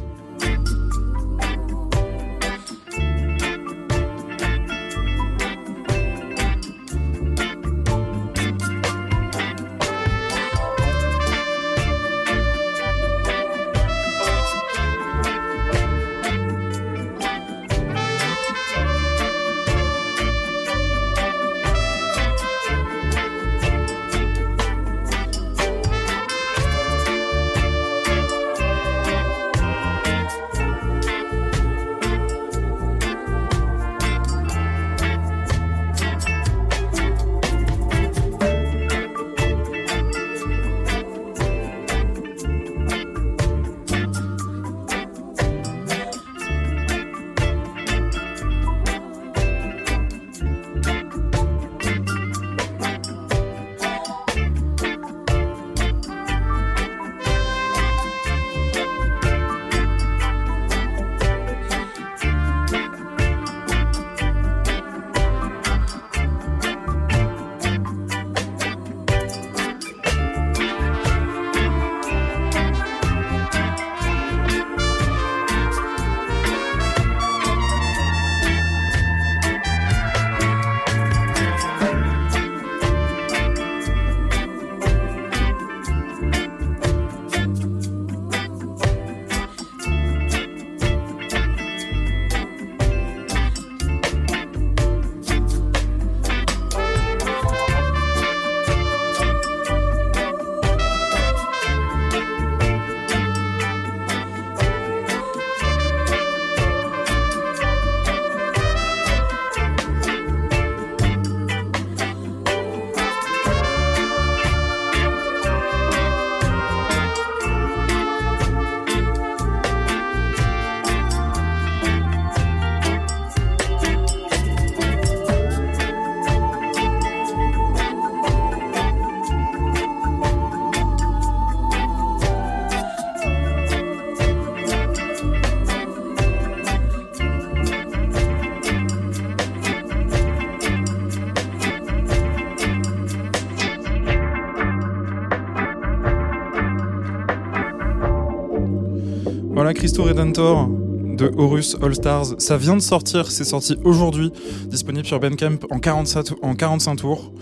Christo 149.81 150.03
Redentor 150.03 150.69
de 150.69 151.33
Horus 151.39 151.75
All 151.81 151.95
Stars. 151.95 152.35
Ça 152.37 152.59
vient 152.59 152.77
de 152.77 152.83
sortir, 152.83 153.31
c'est 153.31 153.45
sorti 153.45 153.79
aujourd'hui, 153.83 154.31
disponible 154.67 155.07
sur 155.07 155.19
Bandcamp 155.19 155.57
en 155.71 155.79
45, 155.79 156.33
en 156.43 156.55
45 156.55 156.97
tours. 156.97 157.33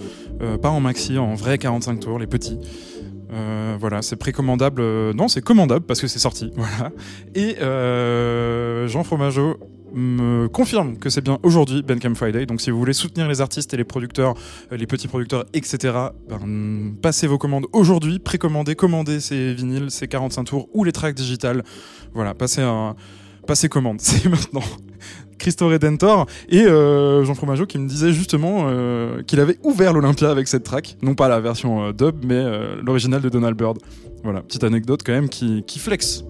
Euh, 0.41 0.57
pas 0.57 0.69
en 0.69 0.79
maxi, 0.79 1.19
en 1.19 1.35
vrai 1.35 1.59
45 1.59 1.99
tours, 1.99 2.17
les 2.21 2.29
petits. 2.29 2.57
Euh, 3.33 3.77
voilà, 3.81 4.03
c'est 4.03 4.15
précommandable. 4.15 4.81
euh, 4.81 5.13
non, 5.13 5.27
c'est 5.27 5.41
commandable 5.41 5.85
parce 5.85 6.01
que 6.01 6.07
c'est 6.07 6.21
sorti. 6.21 6.53
Voilà. 6.57 6.93
Et 7.35 7.57
Jean 8.89 9.03
Fromageau 9.03 9.57
me 9.93 10.49
confirme 10.49 10.97
que 10.97 11.11
c'est 11.11 11.21
bien 11.21 11.39
aujourd'hui 11.43 11.83
Bandcamp 11.83 12.15
Friday. 12.15 12.47
Donc 12.47 12.61
si 12.61 12.71
vous 12.71 12.79
voulez 12.79 12.93
soutenir 12.93 13.29
les 13.29 13.41
artistes 13.41 13.73
et 13.75 13.77
les 13.77 13.85
producteurs, 13.85 14.35
euh, 14.73 14.77
les 14.77 14.87
petits 14.87 15.09
producteurs, 15.09 15.45
etc., 15.53 15.95
ben, 16.29 16.95
passez 17.01 17.27
vos 17.27 17.39
commandes 17.39 17.67
aujourd'hui, 17.73 18.19
précommandez, 18.19 18.75
commandez 18.75 19.21
ces 19.21 19.55
vinyles, 19.55 19.91
ces 19.91 20.09
45 20.09 20.45
tours 20.45 20.69
ou 20.75 20.85
les 20.85 20.93
tracks 20.93 21.15
digitales. 21.15 21.65
Voilà, 22.15 22.35
passez 22.35 22.67
passez 23.47 23.69
commande, 23.69 24.01
c'est 24.01 24.29
maintenant. 24.29 24.63
Christo 25.39 25.69
Redentor 25.69 26.27
et 26.49 26.63
euh, 26.63 27.25
Jean 27.25 27.35
Fromageau 27.35 27.65
qui 27.65 27.79
me 27.79 27.89
disait 27.89 28.13
justement 28.13 28.67
euh, 28.67 29.23
qu'il 29.23 29.39
avait 29.39 29.57
ouvert 29.63 29.93
l'Olympia 29.93 30.31
avec 30.31 30.49
cette 30.49 30.65
track, 30.65 30.97
non 31.01 31.15
pas 31.15 31.29
la 31.29 31.39
version 31.41 31.93
dub, 31.93 32.25
mais 32.25 32.45
l'original 32.83 33.21
de 33.21 33.29
Donald 33.29 33.57
Byrd. 33.57 33.79
Voilà, 34.25 34.43
petite 34.43 34.65
anecdote 34.65 35.03
quand 35.07 35.13
même 35.13 35.29
qui, 35.29 35.63
qui 35.63 35.79
flex. 35.79 36.25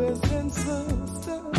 Brothers 0.00 0.32
and 0.32 0.52
sisters, 0.52 1.49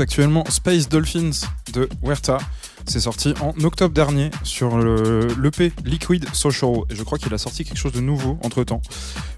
actuellement 0.00 0.44
Space 0.48 0.88
Dolphins 0.88 1.30
de 1.72 1.88
Huerta. 2.02 2.38
C'est 2.86 3.00
sorti 3.00 3.34
en 3.40 3.52
octobre 3.64 3.94
dernier 3.94 4.30
sur 4.42 4.78
le- 4.78 5.28
l'EP 5.40 5.72
Liquid 5.84 6.26
Social. 6.34 6.70
Et 6.90 6.96
je 6.96 7.02
crois 7.02 7.18
qu'il 7.18 7.32
a 7.34 7.38
sorti 7.38 7.64
quelque 7.64 7.76
chose 7.78 7.92
de 7.92 8.00
nouveau 8.00 8.38
entre 8.42 8.64
temps. 8.64 8.80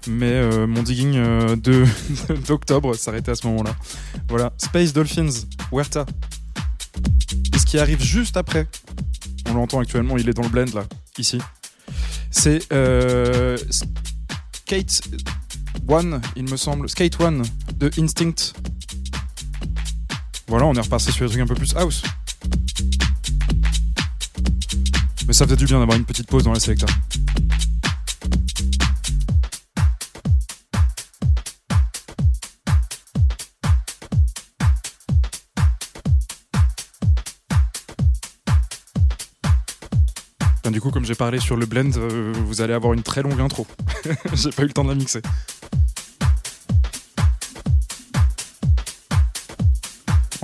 Mais 0.07 0.31
euh, 0.31 0.65
mon 0.65 0.81
digging 0.81 1.15
euh, 1.17 1.55
d'octobre 2.47 2.95
s'arrêtait 2.95 3.31
à 3.31 3.35
ce 3.35 3.45
moment-là. 3.47 3.75
Voilà, 4.29 4.53
Space 4.57 4.93
Dolphins, 4.93 5.29
Huerta. 5.71 6.05
Et 7.53 7.57
ce 7.57 7.65
qui 7.65 7.77
arrive 7.79 8.01
juste 8.01 8.37
après, 8.37 8.67
on 9.49 9.53
l'entend 9.55 9.79
actuellement, 9.79 10.17
il 10.17 10.29
est 10.29 10.33
dans 10.33 10.43
le 10.43 10.49
blend 10.49 10.73
là, 10.73 10.85
ici. 11.17 11.39
C'est 12.31 12.71
euh, 12.71 13.57
Skate 14.53 15.01
One, 15.87 16.21
il 16.35 16.49
me 16.49 16.55
semble. 16.57 16.89
Skate 16.89 17.19
One 17.19 17.43
de 17.75 17.91
Instinct. 17.99 18.52
Voilà, 20.53 20.67
on 20.67 20.75
est 20.75 20.81
reparti 20.81 21.11
sur 21.11 21.25
des 21.25 21.31
trucs 21.31 21.41
un 21.41 21.47
peu 21.47 21.55
plus 21.55 21.75
house. 21.75 22.03
Mais 25.25 25.33
ça 25.33 25.45
faisait 25.45 25.55
du 25.55 25.65
bien 25.65 25.79
d'avoir 25.79 25.97
une 25.97 26.05
petite 26.05 26.27
pause 26.27 26.43
dans 26.43 26.53
la 26.53 26.59
sélecta. 26.59 26.85
Du 40.69 40.79
coup, 40.79 40.91
comme 40.91 41.05
j'ai 41.05 41.15
parlé 41.15 41.39
sur 41.39 41.55
le 41.55 41.65
blend, 41.65 41.97
euh, 41.97 42.31
vous 42.45 42.61
allez 42.61 42.73
avoir 42.73 42.93
une 42.93 43.01
très 43.01 43.23
longue 43.23 43.41
intro. 43.41 43.65
j'ai 44.33 44.51
pas 44.51 44.61
eu 44.61 44.67
le 44.67 44.73
temps 44.73 44.83
de 44.83 44.89
la 44.89 44.95
mixer. 44.95 45.21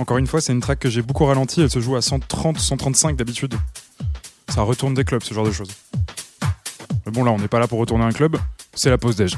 Encore 0.00 0.16
une 0.16 0.26
fois, 0.26 0.40
c'est 0.40 0.54
une 0.54 0.60
track 0.60 0.78
que 0.78 0.88
j'ai 0.88 1.02
beaucoup 1.02 1.26
ralenti. 1.26 1.60
Elle 1.60 1.68
se 1.68 1.78
joue 1.78 1.94
à 1.94 2.00
130, 2.00 2.58
135 2.58 3.16
d'habitude. 3.16 3.54
Ça 4.48 4.62
retourne 4.62 4.94
des 4.94 5.04
clubs, 5.04 5.22
ce 5.22 5.34
genre 5.34 5.44
de 5.44 5.52
choses. 5.52 5.68
Mais 7.04 7.12
bon, 7.12 7.22
là, 7.22 7.32
on 7.32 7.38
n'est 7.38 7.48
pas 7.48 7.58
là 7.58 7.68
pour 7.68 7.78
retourner 7.78 8.04
un 8.04 8.12
club. 8.12 8.38
C'est 8.72 8.88
la 8.88 8.96
pause 8.96 9.14
déj. 9.14 9.36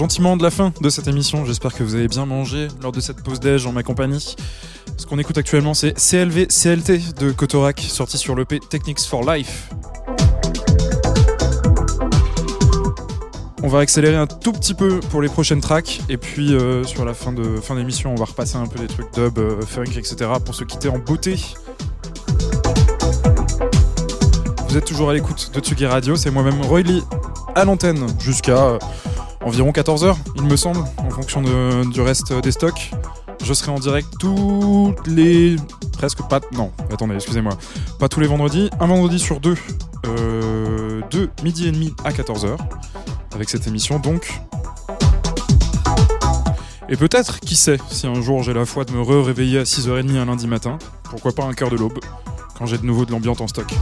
Gentiment 0.00 0.38
de 0.38 0.42
la 0.42 0.50
fin 0.50 0.72
de 0.80 0.88
cette 0.88 1.08
émission. 1.08 1.44
J'espère 1.44 1.74
que 1.74 1.82
vous 1.82 1.94
avez 1.94 2.08
bien 2.08 2.24
mangé 2.24 2.68
lors 2.80 2.90
de 2.90 3.00
cette 3.00 3.22
pause 3.22 3.38
déj 3.38 3.66
en 3.66 3.72
ma 3.72 3.82
compagnie. 3.82 4.34
Ce 4.96 5.04
qu'on 5.04 5.18
écoute 5.18 5.36
actuellement, 5.36 5.74
c'est 5.74 5.92
CLV 5.92 6.46
CLT 6.46 7.20
de 7.20 7.32
Kotorak, 7.32 7.80
sorti 7.80 8.16
sur 8.16 8.34
l'EP 8.34 8.60
Techniques 8.60 9.00
for 9.00 9.30
Life. 9.30 9.68
On 13.62 13.68
va 13.68 13.80
accélérer 13.80 14.16
un 14.16 14.26
tout 14.26 14.52
petit 14.52 14.72
peu 14.72 15.00
pour 15.10 15.20
les 15.20 15.28
prochaines 15.28 15.60
tracks 15.60 16.00
et 16.08 16.16
puis 16.16 16.54
euh, 16.54 16.82
sur 16.84 17.04
la 17.04 17.12
fin 17.12 17.34
de 17.34 17.60
fin 17.60 17.74
d'émission, 17.74 18.12
on 18.12 18.16
va 18.16 18.24
repasser 18.24 18.56
un 18.56 18.66
peu 18.66 18.78
des 18.78 18.86
trucs 18.86 19.12
dub, 19.12 19.38
euh, 19.38 19.60
funk, 19.60 19.98
etc. 19.98 20.30
pour 20.42 20.54
se 20.54 20.64
quitter 20.64 20.88
en 20.88 20.98
beauté. 20.98 21.36
Vous 24.66 24.78
êtes 24.78 24.86
toujours 24.86 25.10
à 25.10 25.12
l'écoute 25.12 25.50
de 25.52 25.60
Tsugi 25.60 25.84
Radio, 25.84 26.16
c'est 26.16 26.30
moi-même 26.30 26.62
Roy 26.62 26.80
Lee 26.80 27.02
à 27.54 27.66
l'antenne 27.66 28.06
jusqu'à 28.18 28.64
euh, 28.64 28.78
environ 29.50 29.72
14h, 29.72 30.14
il 30.36 30.44
me 30.44 30.54
semble, 30.54 30.78
en 30.98 31.10
fonction 31.10 31.42
du 31.42 32.00
reste 32.00 32.32
des 32.32 32.52
stocks. 32.52 32.92
Je 33.42 33.52
serai 33.52 33.72
en 33.72 33.80
direct 33.80 34.08
tous 34.20 34.94
les. 35.06 35.56
presque 35.92 36.22
pas. 36.28 36.38
Non, 36.52 36.70
attendez, 36.92 37.16
excusez-moi. 37.16 37.54
Pas 37.98 38.08
tous 38.08 38.20
les 38.20 38.28
vendredis, 38.28 38.70
un 38.78 38.86
vendredi 38.86 39.18
sur 39.18 39.40
deux, 39.40 39.56
euh, 40.06 41.00
de 41.10 41.30
midi 41.42 41.66
et 41.66 41.72
demi 41.72 41.92
à 42.04 42.12
14h, 42.12 42.56
avec 43.34 43.48
cette 43.50 43.66
émission 43.66 43.98
donc. 43.98 44.40
Et 46.88 46.96
peut-être, 46.96 47.40
qui 47.40 47.56
sait, 47.56 47.78
si 47.90 48.06
un 48.06 48.22
jour 48.22 48.44
j'ai 48.44 48.54
la 48.54 48.64
foi 48.64 48.84
de 48.84 48.92
me 48.92 49.02
re-réveiller 49.02 49.58
à 49.58 49.64
6h30 49.64 50.16
un 50.16 50.26
lundi 50.26 50.46
matin, 50.46 50.78
pourquoi 51.10 51.32
pas 51.32 51.44
un 51.44 51.54
cœur 51.54 51.70
de 51.70 51.76
l'aube, 51.76 51.98
quand 52.56 52.66
j'ai 52.66 52.78
de 52.78 52.86
nouveau 52.86 53.04
de 53.04 53.10
l'ambiance 53.10 53.40
en 53.40 53.48
stock. 53.48 53.74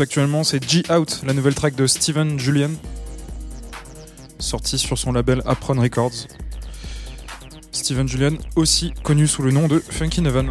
Actuellement, 0.00 0.44
c'est 0.44 0.68
G 0.68 0.82
Out, 0.90 1.22
la 1.26 1.32
nouvelle 1.32 1.54
track 1.54 1.74
de 1.74 1.86
Steven 1.86 2.38
Julian, 2.38 2.70
sortie 4.38 4.78
sur 4.78 4.98
son 4.98 5.12
label 5.12 5.42
Apron 5.46 5.80
Records. 5.80 6.26
Steven 7.72 8.08
Julian, 8.08 8.36
aussi 8.56 8.92
connu 9.02 9.26
sous 9.26 9.42
le 9.42 9.50
nom 9.50 9.68
de 9.68 9.78
Funky 9.78 10.20
Neven, 10.20 10.50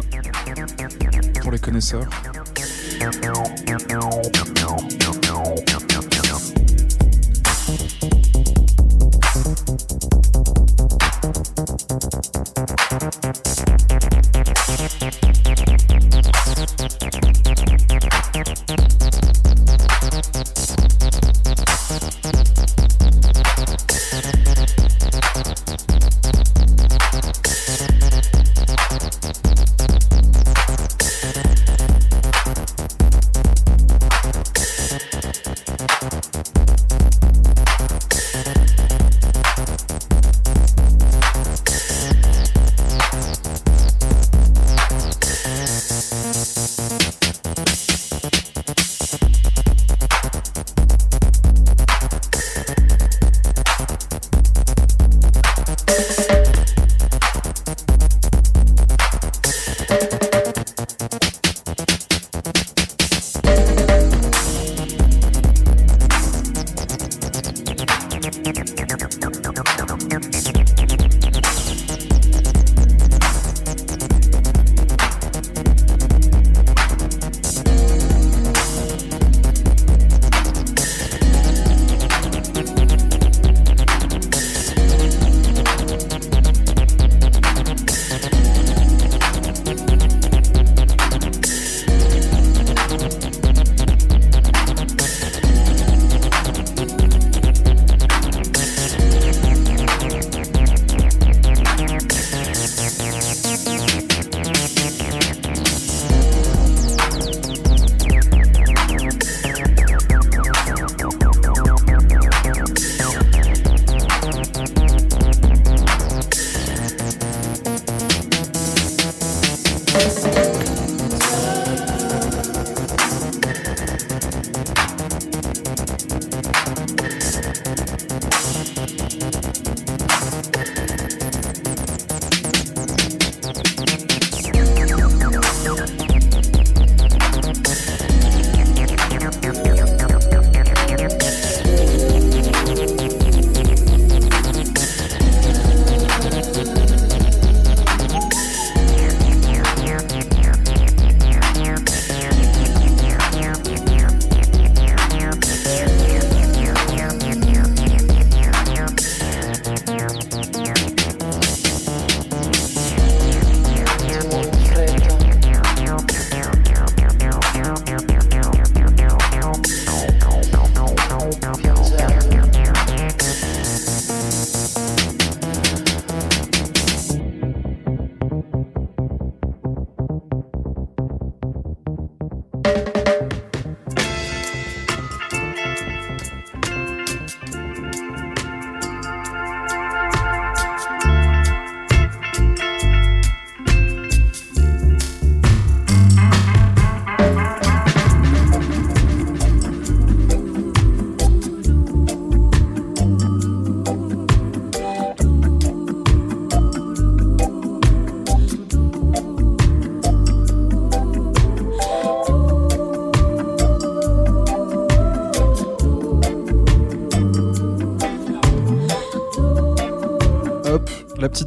pour 1.42 1.50
les 1.50 1.58
connaisseurs. 1.58 2.08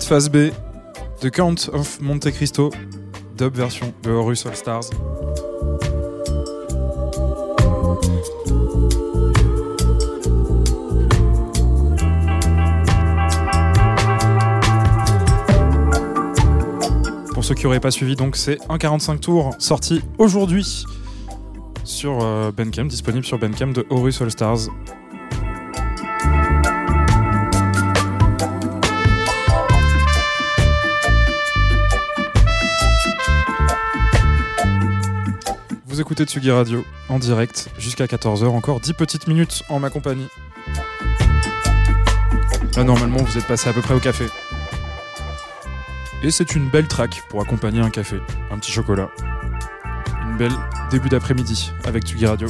face 0.08 0.30
B, 0.30 0.54
The 1.20 1.30
Count 1.30 1.70
of 1.74 2.00
Monte 2.00 2.32
Cristo, 2.32 2.72
dub 3.36 3.54
version 3.54 3.94
de 4.04 4.12
Horus 4.12 4.46
All 4.46 4.56
Stars. 4.56 4.90
Pour 17.34 17.44
ceux 17.44 17.56
qui 17.56 17.66
n'auraient 17.66 17.82
pas 17.82 17.92
suivi, 17.92 18.16
donc 18.16 18.38
c'est 18.38 18.62
1,45 18.70 19.20
tours 19.20 19.56
sorti 19.60 20.02
aujourd'hui 20.18 20.86
sur 21.84 22.20
euh, 22.22 22.54
Bandcamp, 22.54 22.86
disponible 22.86 23.26
sur 23.26 23.38
Bandcamp 23.40 23.74
de 23.74 23.86
Horus 23.90 24.22
All 24.22 24.32
Stars. 24.32 24.70
écoutez 36.18 36.32
Tsugi 36.32 36.50
Radio 36.50 36.84
en 37.10 37.20
direct 37.20 37.70
jusqu'à 37.78 38.06
14h, 38.08 38.48
encore 38.48 38.80
10 38.80 38.94
petites 38.94 39.28
minutes 39.28 39.62
en 39.70 39.80
ma 39.80 39.92
compagnie. 39.92 40.28
Là, 42.76 42.84
normalement, 42.84 43.20
vous 43.20 43.38
êtes 43.38 43.46
passé 43.46 43.70
à 43.70 43.74
peu 43.74 43.84
près 43.84 43.94
au 43.94 44.00
café. 44.00 44.26
Et 46.24 46.32
c'est 46.32 46.56
une 46.56 46.70
belle 46.70 46.88
track 46.88 47.22
pour 47.30 47.40
accompagner 47.40 47.82
un 47.82 47.92
café, 47.92 48.18
un 48.50 48.58
petit 48.58 48.72
chocolat. 48.72 49.12
Une 50.24 50.38
belle 50.38 50.56
début 50.90 51.10
d'après-midi 51.10 51.72
avec 51.86 52.04
Tsugi 52.04 52.26
Radio. 52.26 52.48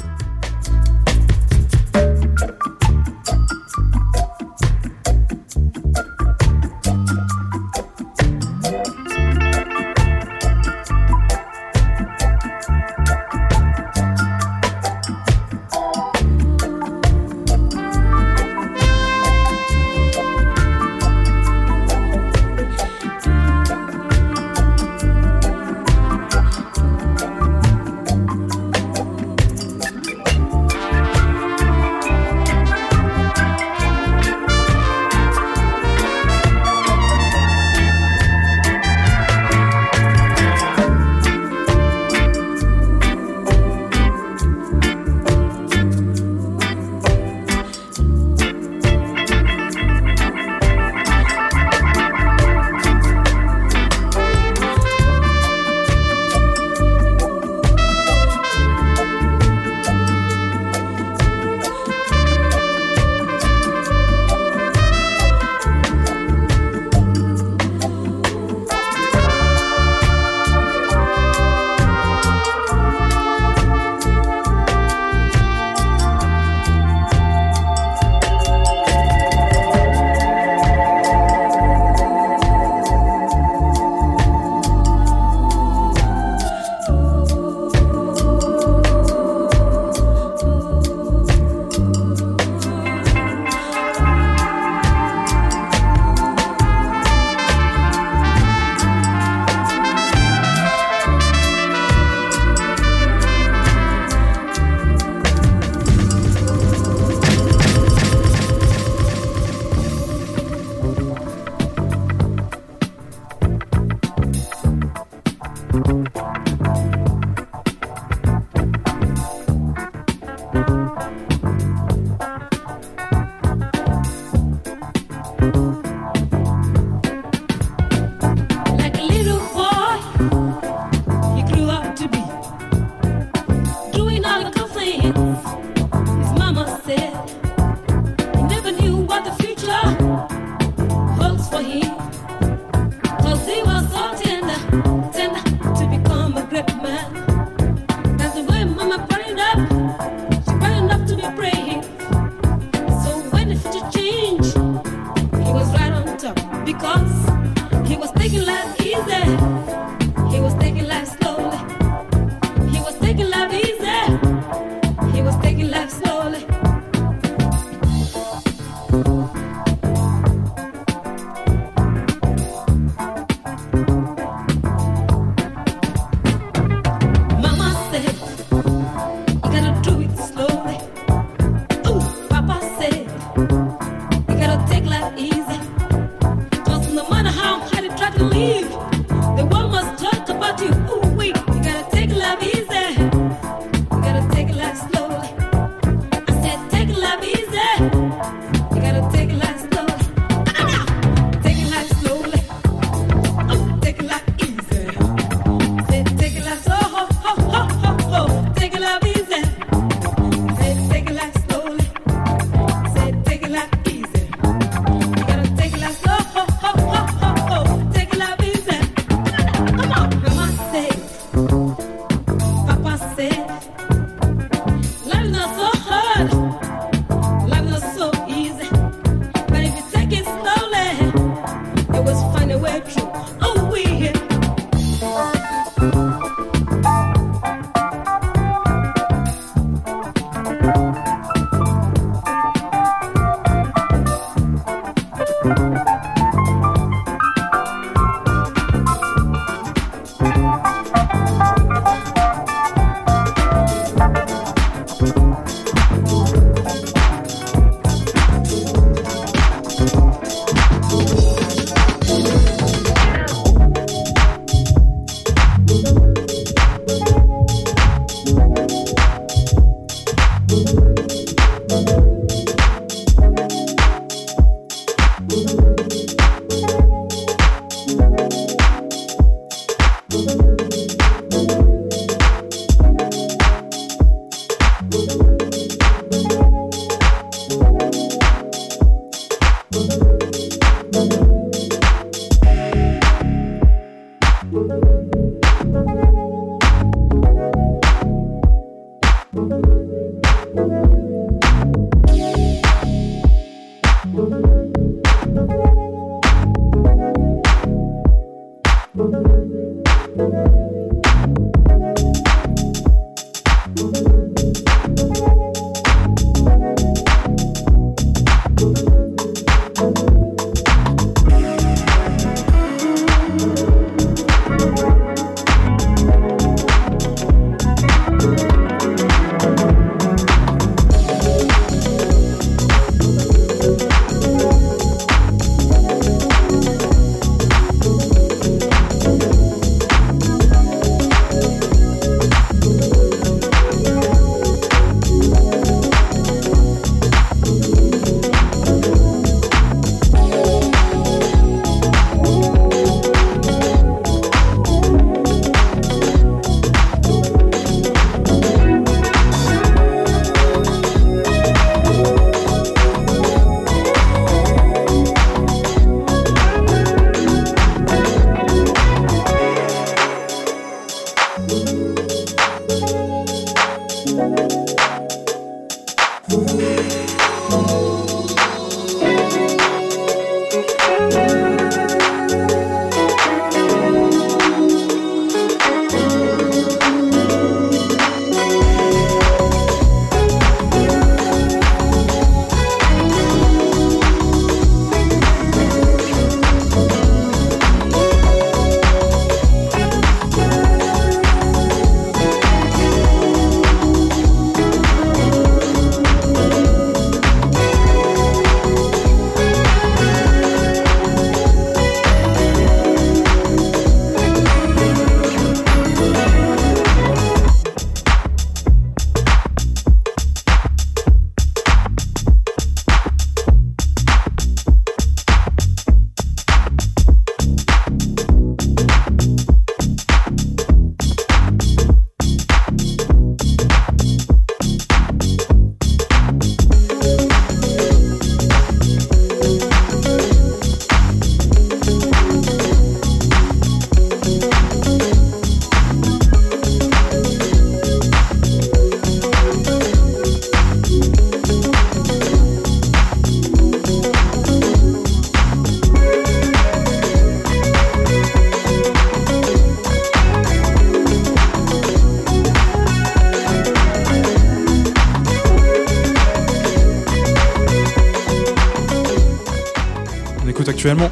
Actuellement 470.87 471.11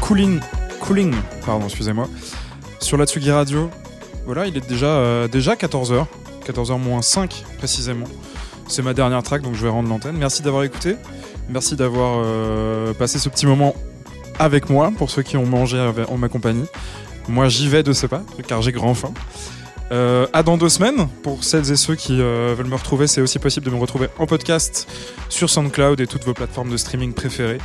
Cooling, 0.00 0.40
Cooling 0.78 1.12
pardon, 1.44 1.64
excusez-moi, 1.64 2.08
sur 2.78 2.96
la 2.96 3.06
Tsugi 3.06 3.32
Radio. 3.32 3.68
Voilà, 4.24 4.46
il 4.46 4.56
est 4.56 4.68
déjà, 4.68 4.86
euh, 4.86 5.26
déjà 5.26 5.54
14h, 5.54 6.06
14h 6.46 6.78
moins 6.78 7.02
5 7.02 7.44
précisément. 7.58 8.06
C'est 8.68 8.82
ma 8.82 8.94
dernière 8.94 9.20
track, 9.24 9.42
donc 9.42 9.56
je 9.56 9.62
vais 9.62 9.68
rendre 9.68 9.88
l'antenne. 9.88 10.16
Merci 10.16 10.42
d'avoir 10.42 10.62
écouté. 10.62 10.94
Merci 11.48 11.74
d'avoir 11.74 12.22
euh, 12.24 12.94
passé 12.94 13.18
ce 13.18 13.28
petit 13.28 13.46
moment 13.46 13.74
avec 14.38 14.70
moi, 14.70 14.92
pour 14.96 15.10
ceux 15.10 15.22
qui 15.22 15.36
ont 15.36 15.46
mangé 15.46 15.80
en 16.08 16.16
ma 16.16 16.28
compagnie. 16.28 16.66
Moi, 17.28 17.48
j'y 17.48 17.68
vais 17.68 17.82
de 17.82 17.92
ce 17.92 18.06
pas, 18.06 18.22
car 18.46 18.62
j'ai 18.62 18.70
grand 18.70 18.94
faim. 18.94 19.12
Euh, 19.92 20.26
à 20.32 20.42
dans 20.42 20.56
deux 20.56 20.70
semaines, 20.70 21.06
pour 21.22 21.44
celles 21.44 21.70
et 21.70 21.76
ceux 21.76 21.96
qui 21.96 22.18
euh, 22.18 22.54
veulent 22.56 22.68
me 22.68 22.76
retrouver, 22.76 23.06
c'est 23.06 23.20
aussi 23.20 23.38
possible 23.38 23.66
de 23.66 23.70
me 23.70 23.78
retrouver 23.78 24.08
en 24.18 24.26
podcast 24.26 24.88
sur 25.28 25.50
SoundCloud 25.50 26.00
et 26.00 26.06
toutes 26.06 26.24
vos 26.24 26.32
plateformes 26.32 26.70
de 26.70 26.78
streaming 26.78 27.12
préférées. 27.12 27.58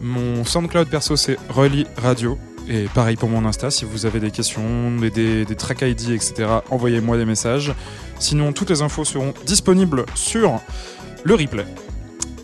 Mon 0.00 0.44
SoundCloud 0.44 0.88
perso, 0.88 1.16
c'est 1.16 1.36
Rolly 1.50 1.86
Radio. 1.96 2.38
Et 2.68 2.84
pareil 2.94 3.16
pour 3.16 3.28
mon 3.28 3.44
Insta, 3.44 3.70
si 3.70 3.84
vous 3.84 4.06
avez 4.06 4.20
des 4.20 4.30
questions, 4.30 4.96
des, 5.00 5.10
des, 5.10 5.44
des 5.44 5.54
track 5.56 5.82
ID, 5.82 6.10
etc., 6.10 6.46
envoyez-moi 6.70 7.16
des 7.16 7.24
messages. 7.24 7.72
Sinon, 8.18 8.52
toutes 8.52 8.70
les 8.70 8.82
infos 8.82 9.04
seront 9.04 9.34
disponibles 9.44 10.06
sur 10.14 10.60
le 11.24 11.34
replay. 11.34 11.66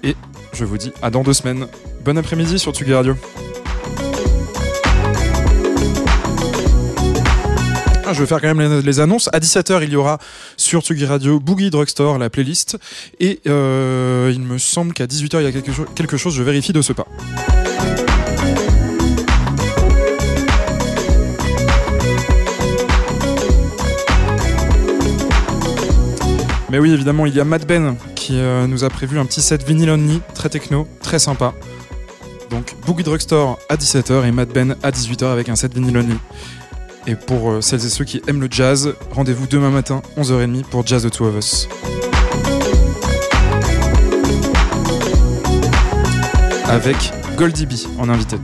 Et 0.02 0.16
je 0.52 0.64
vous 0.64 0.78
dis 0.78 0.92
à 1.00 1.10
dans 1.10 1.22
deux 1.22 1.32
semaines. 1.32 1.66
Bon 2.04 2.18
après-midi 2.18 2.58
sur 2.58 2.72
Tsugi 2.72 2.94
Radio. 2.94 3.14
Je 8.12 8.20
vais 8.20 8.26
faire 8.26 8.40
quand 8.40 8.54
même 8.54 8.80
les, 8.80 9.00
annonces. 9.00 9.28
À 9.32 9.38
17h, 9.38 9.82
il 9.82 9.90
y 9.90 9.96
aura 9.96 10.18
sur 10.56 10.82
Tsugi 10.82 11.04
Radio 11.06 11.40
Boogie 11.40 11.70
Drugstore, 11.70 12.18
la 12.18 12.30
playlist. 12.30 12.78
Et 13.20 13.40
euh, 13.46 14.30
il 14.34 14.40
me 14.40 14.58
semble 14.58 14.92
qu'à 14.92 15.06
18h, 15.06 15.40
il 15.40 15.44
y 15.44 15.46
a 15.46 15.52
quelque, 15.52 15.72
cho- 15.72 15.86
quelque 15.94 16.16
chose, 16.16 16.34
je 16.34 16.42
vérifie 16.42 16.72
de 16.72 16.82
ce 16.82 16.92
pas. 16.92 17.06
Mais 26.68 26.78
oui, 26.80 26.90
évidemment, 26.92 27.26
il 27.26 27.34
y 27.34 27.40
a 27.40 27.44
Matt 27.44 27.66
Ben 27.66 27.96
qui 28.14 28.38
euh, 28.38 28.66
nous 28.66 28.84
a 28.84 28.90
prévu 28.90 29.18
un 29.18 29.24
petit 29.24 29.40
set 29.40 29.66
vinyl 29.66 29.90
only, 29.90 30.20
très 30.34 30.48
techno, 30.48 30.88
très 31.00 31.18
sympa. 31.18 31.54
Donc 32.50 32.74
Boogie 32.86 33.04
Drugstore 33.04 33.58
à 33.68 33.76
17h 33.76 34.26
et 34.26 34.32
Matt 34.32 34.50
Ben 34.52 34.76
à 34.82 34.90
18h 34.90 35.26
avec 35.26 35.48
un 35.48 35.56
set 35.56 35.74
vinyl 35.74 35.96
only. 35.96 36.16
Et 37.08 37.14
pour 37.14 37.50
euh, 37.50 37.60
celles 37.60 37.84
et 37.84 37.88
ceux 37.88 38.04
qui 38.04 38.20
aiment 38.26 38.40
le 38.40 38.48
jazz, 38.50 38.94
rendez-vous 39.12 39.46
demain 39.46 39.70
matin, 39.70 40.02
11h30 40.16 40.64
pour 40.64 40.84
Jazz 40.86 41.04
the 41.04 41.10
Two 41.10 41.26
of 41.26 41.36
Us. 41.36 41.68
Avec 46.68 47.12
Goldie 47.36 47.66
B 47.66 47.74
en 47.98 48.08
invité. 48.08 48.36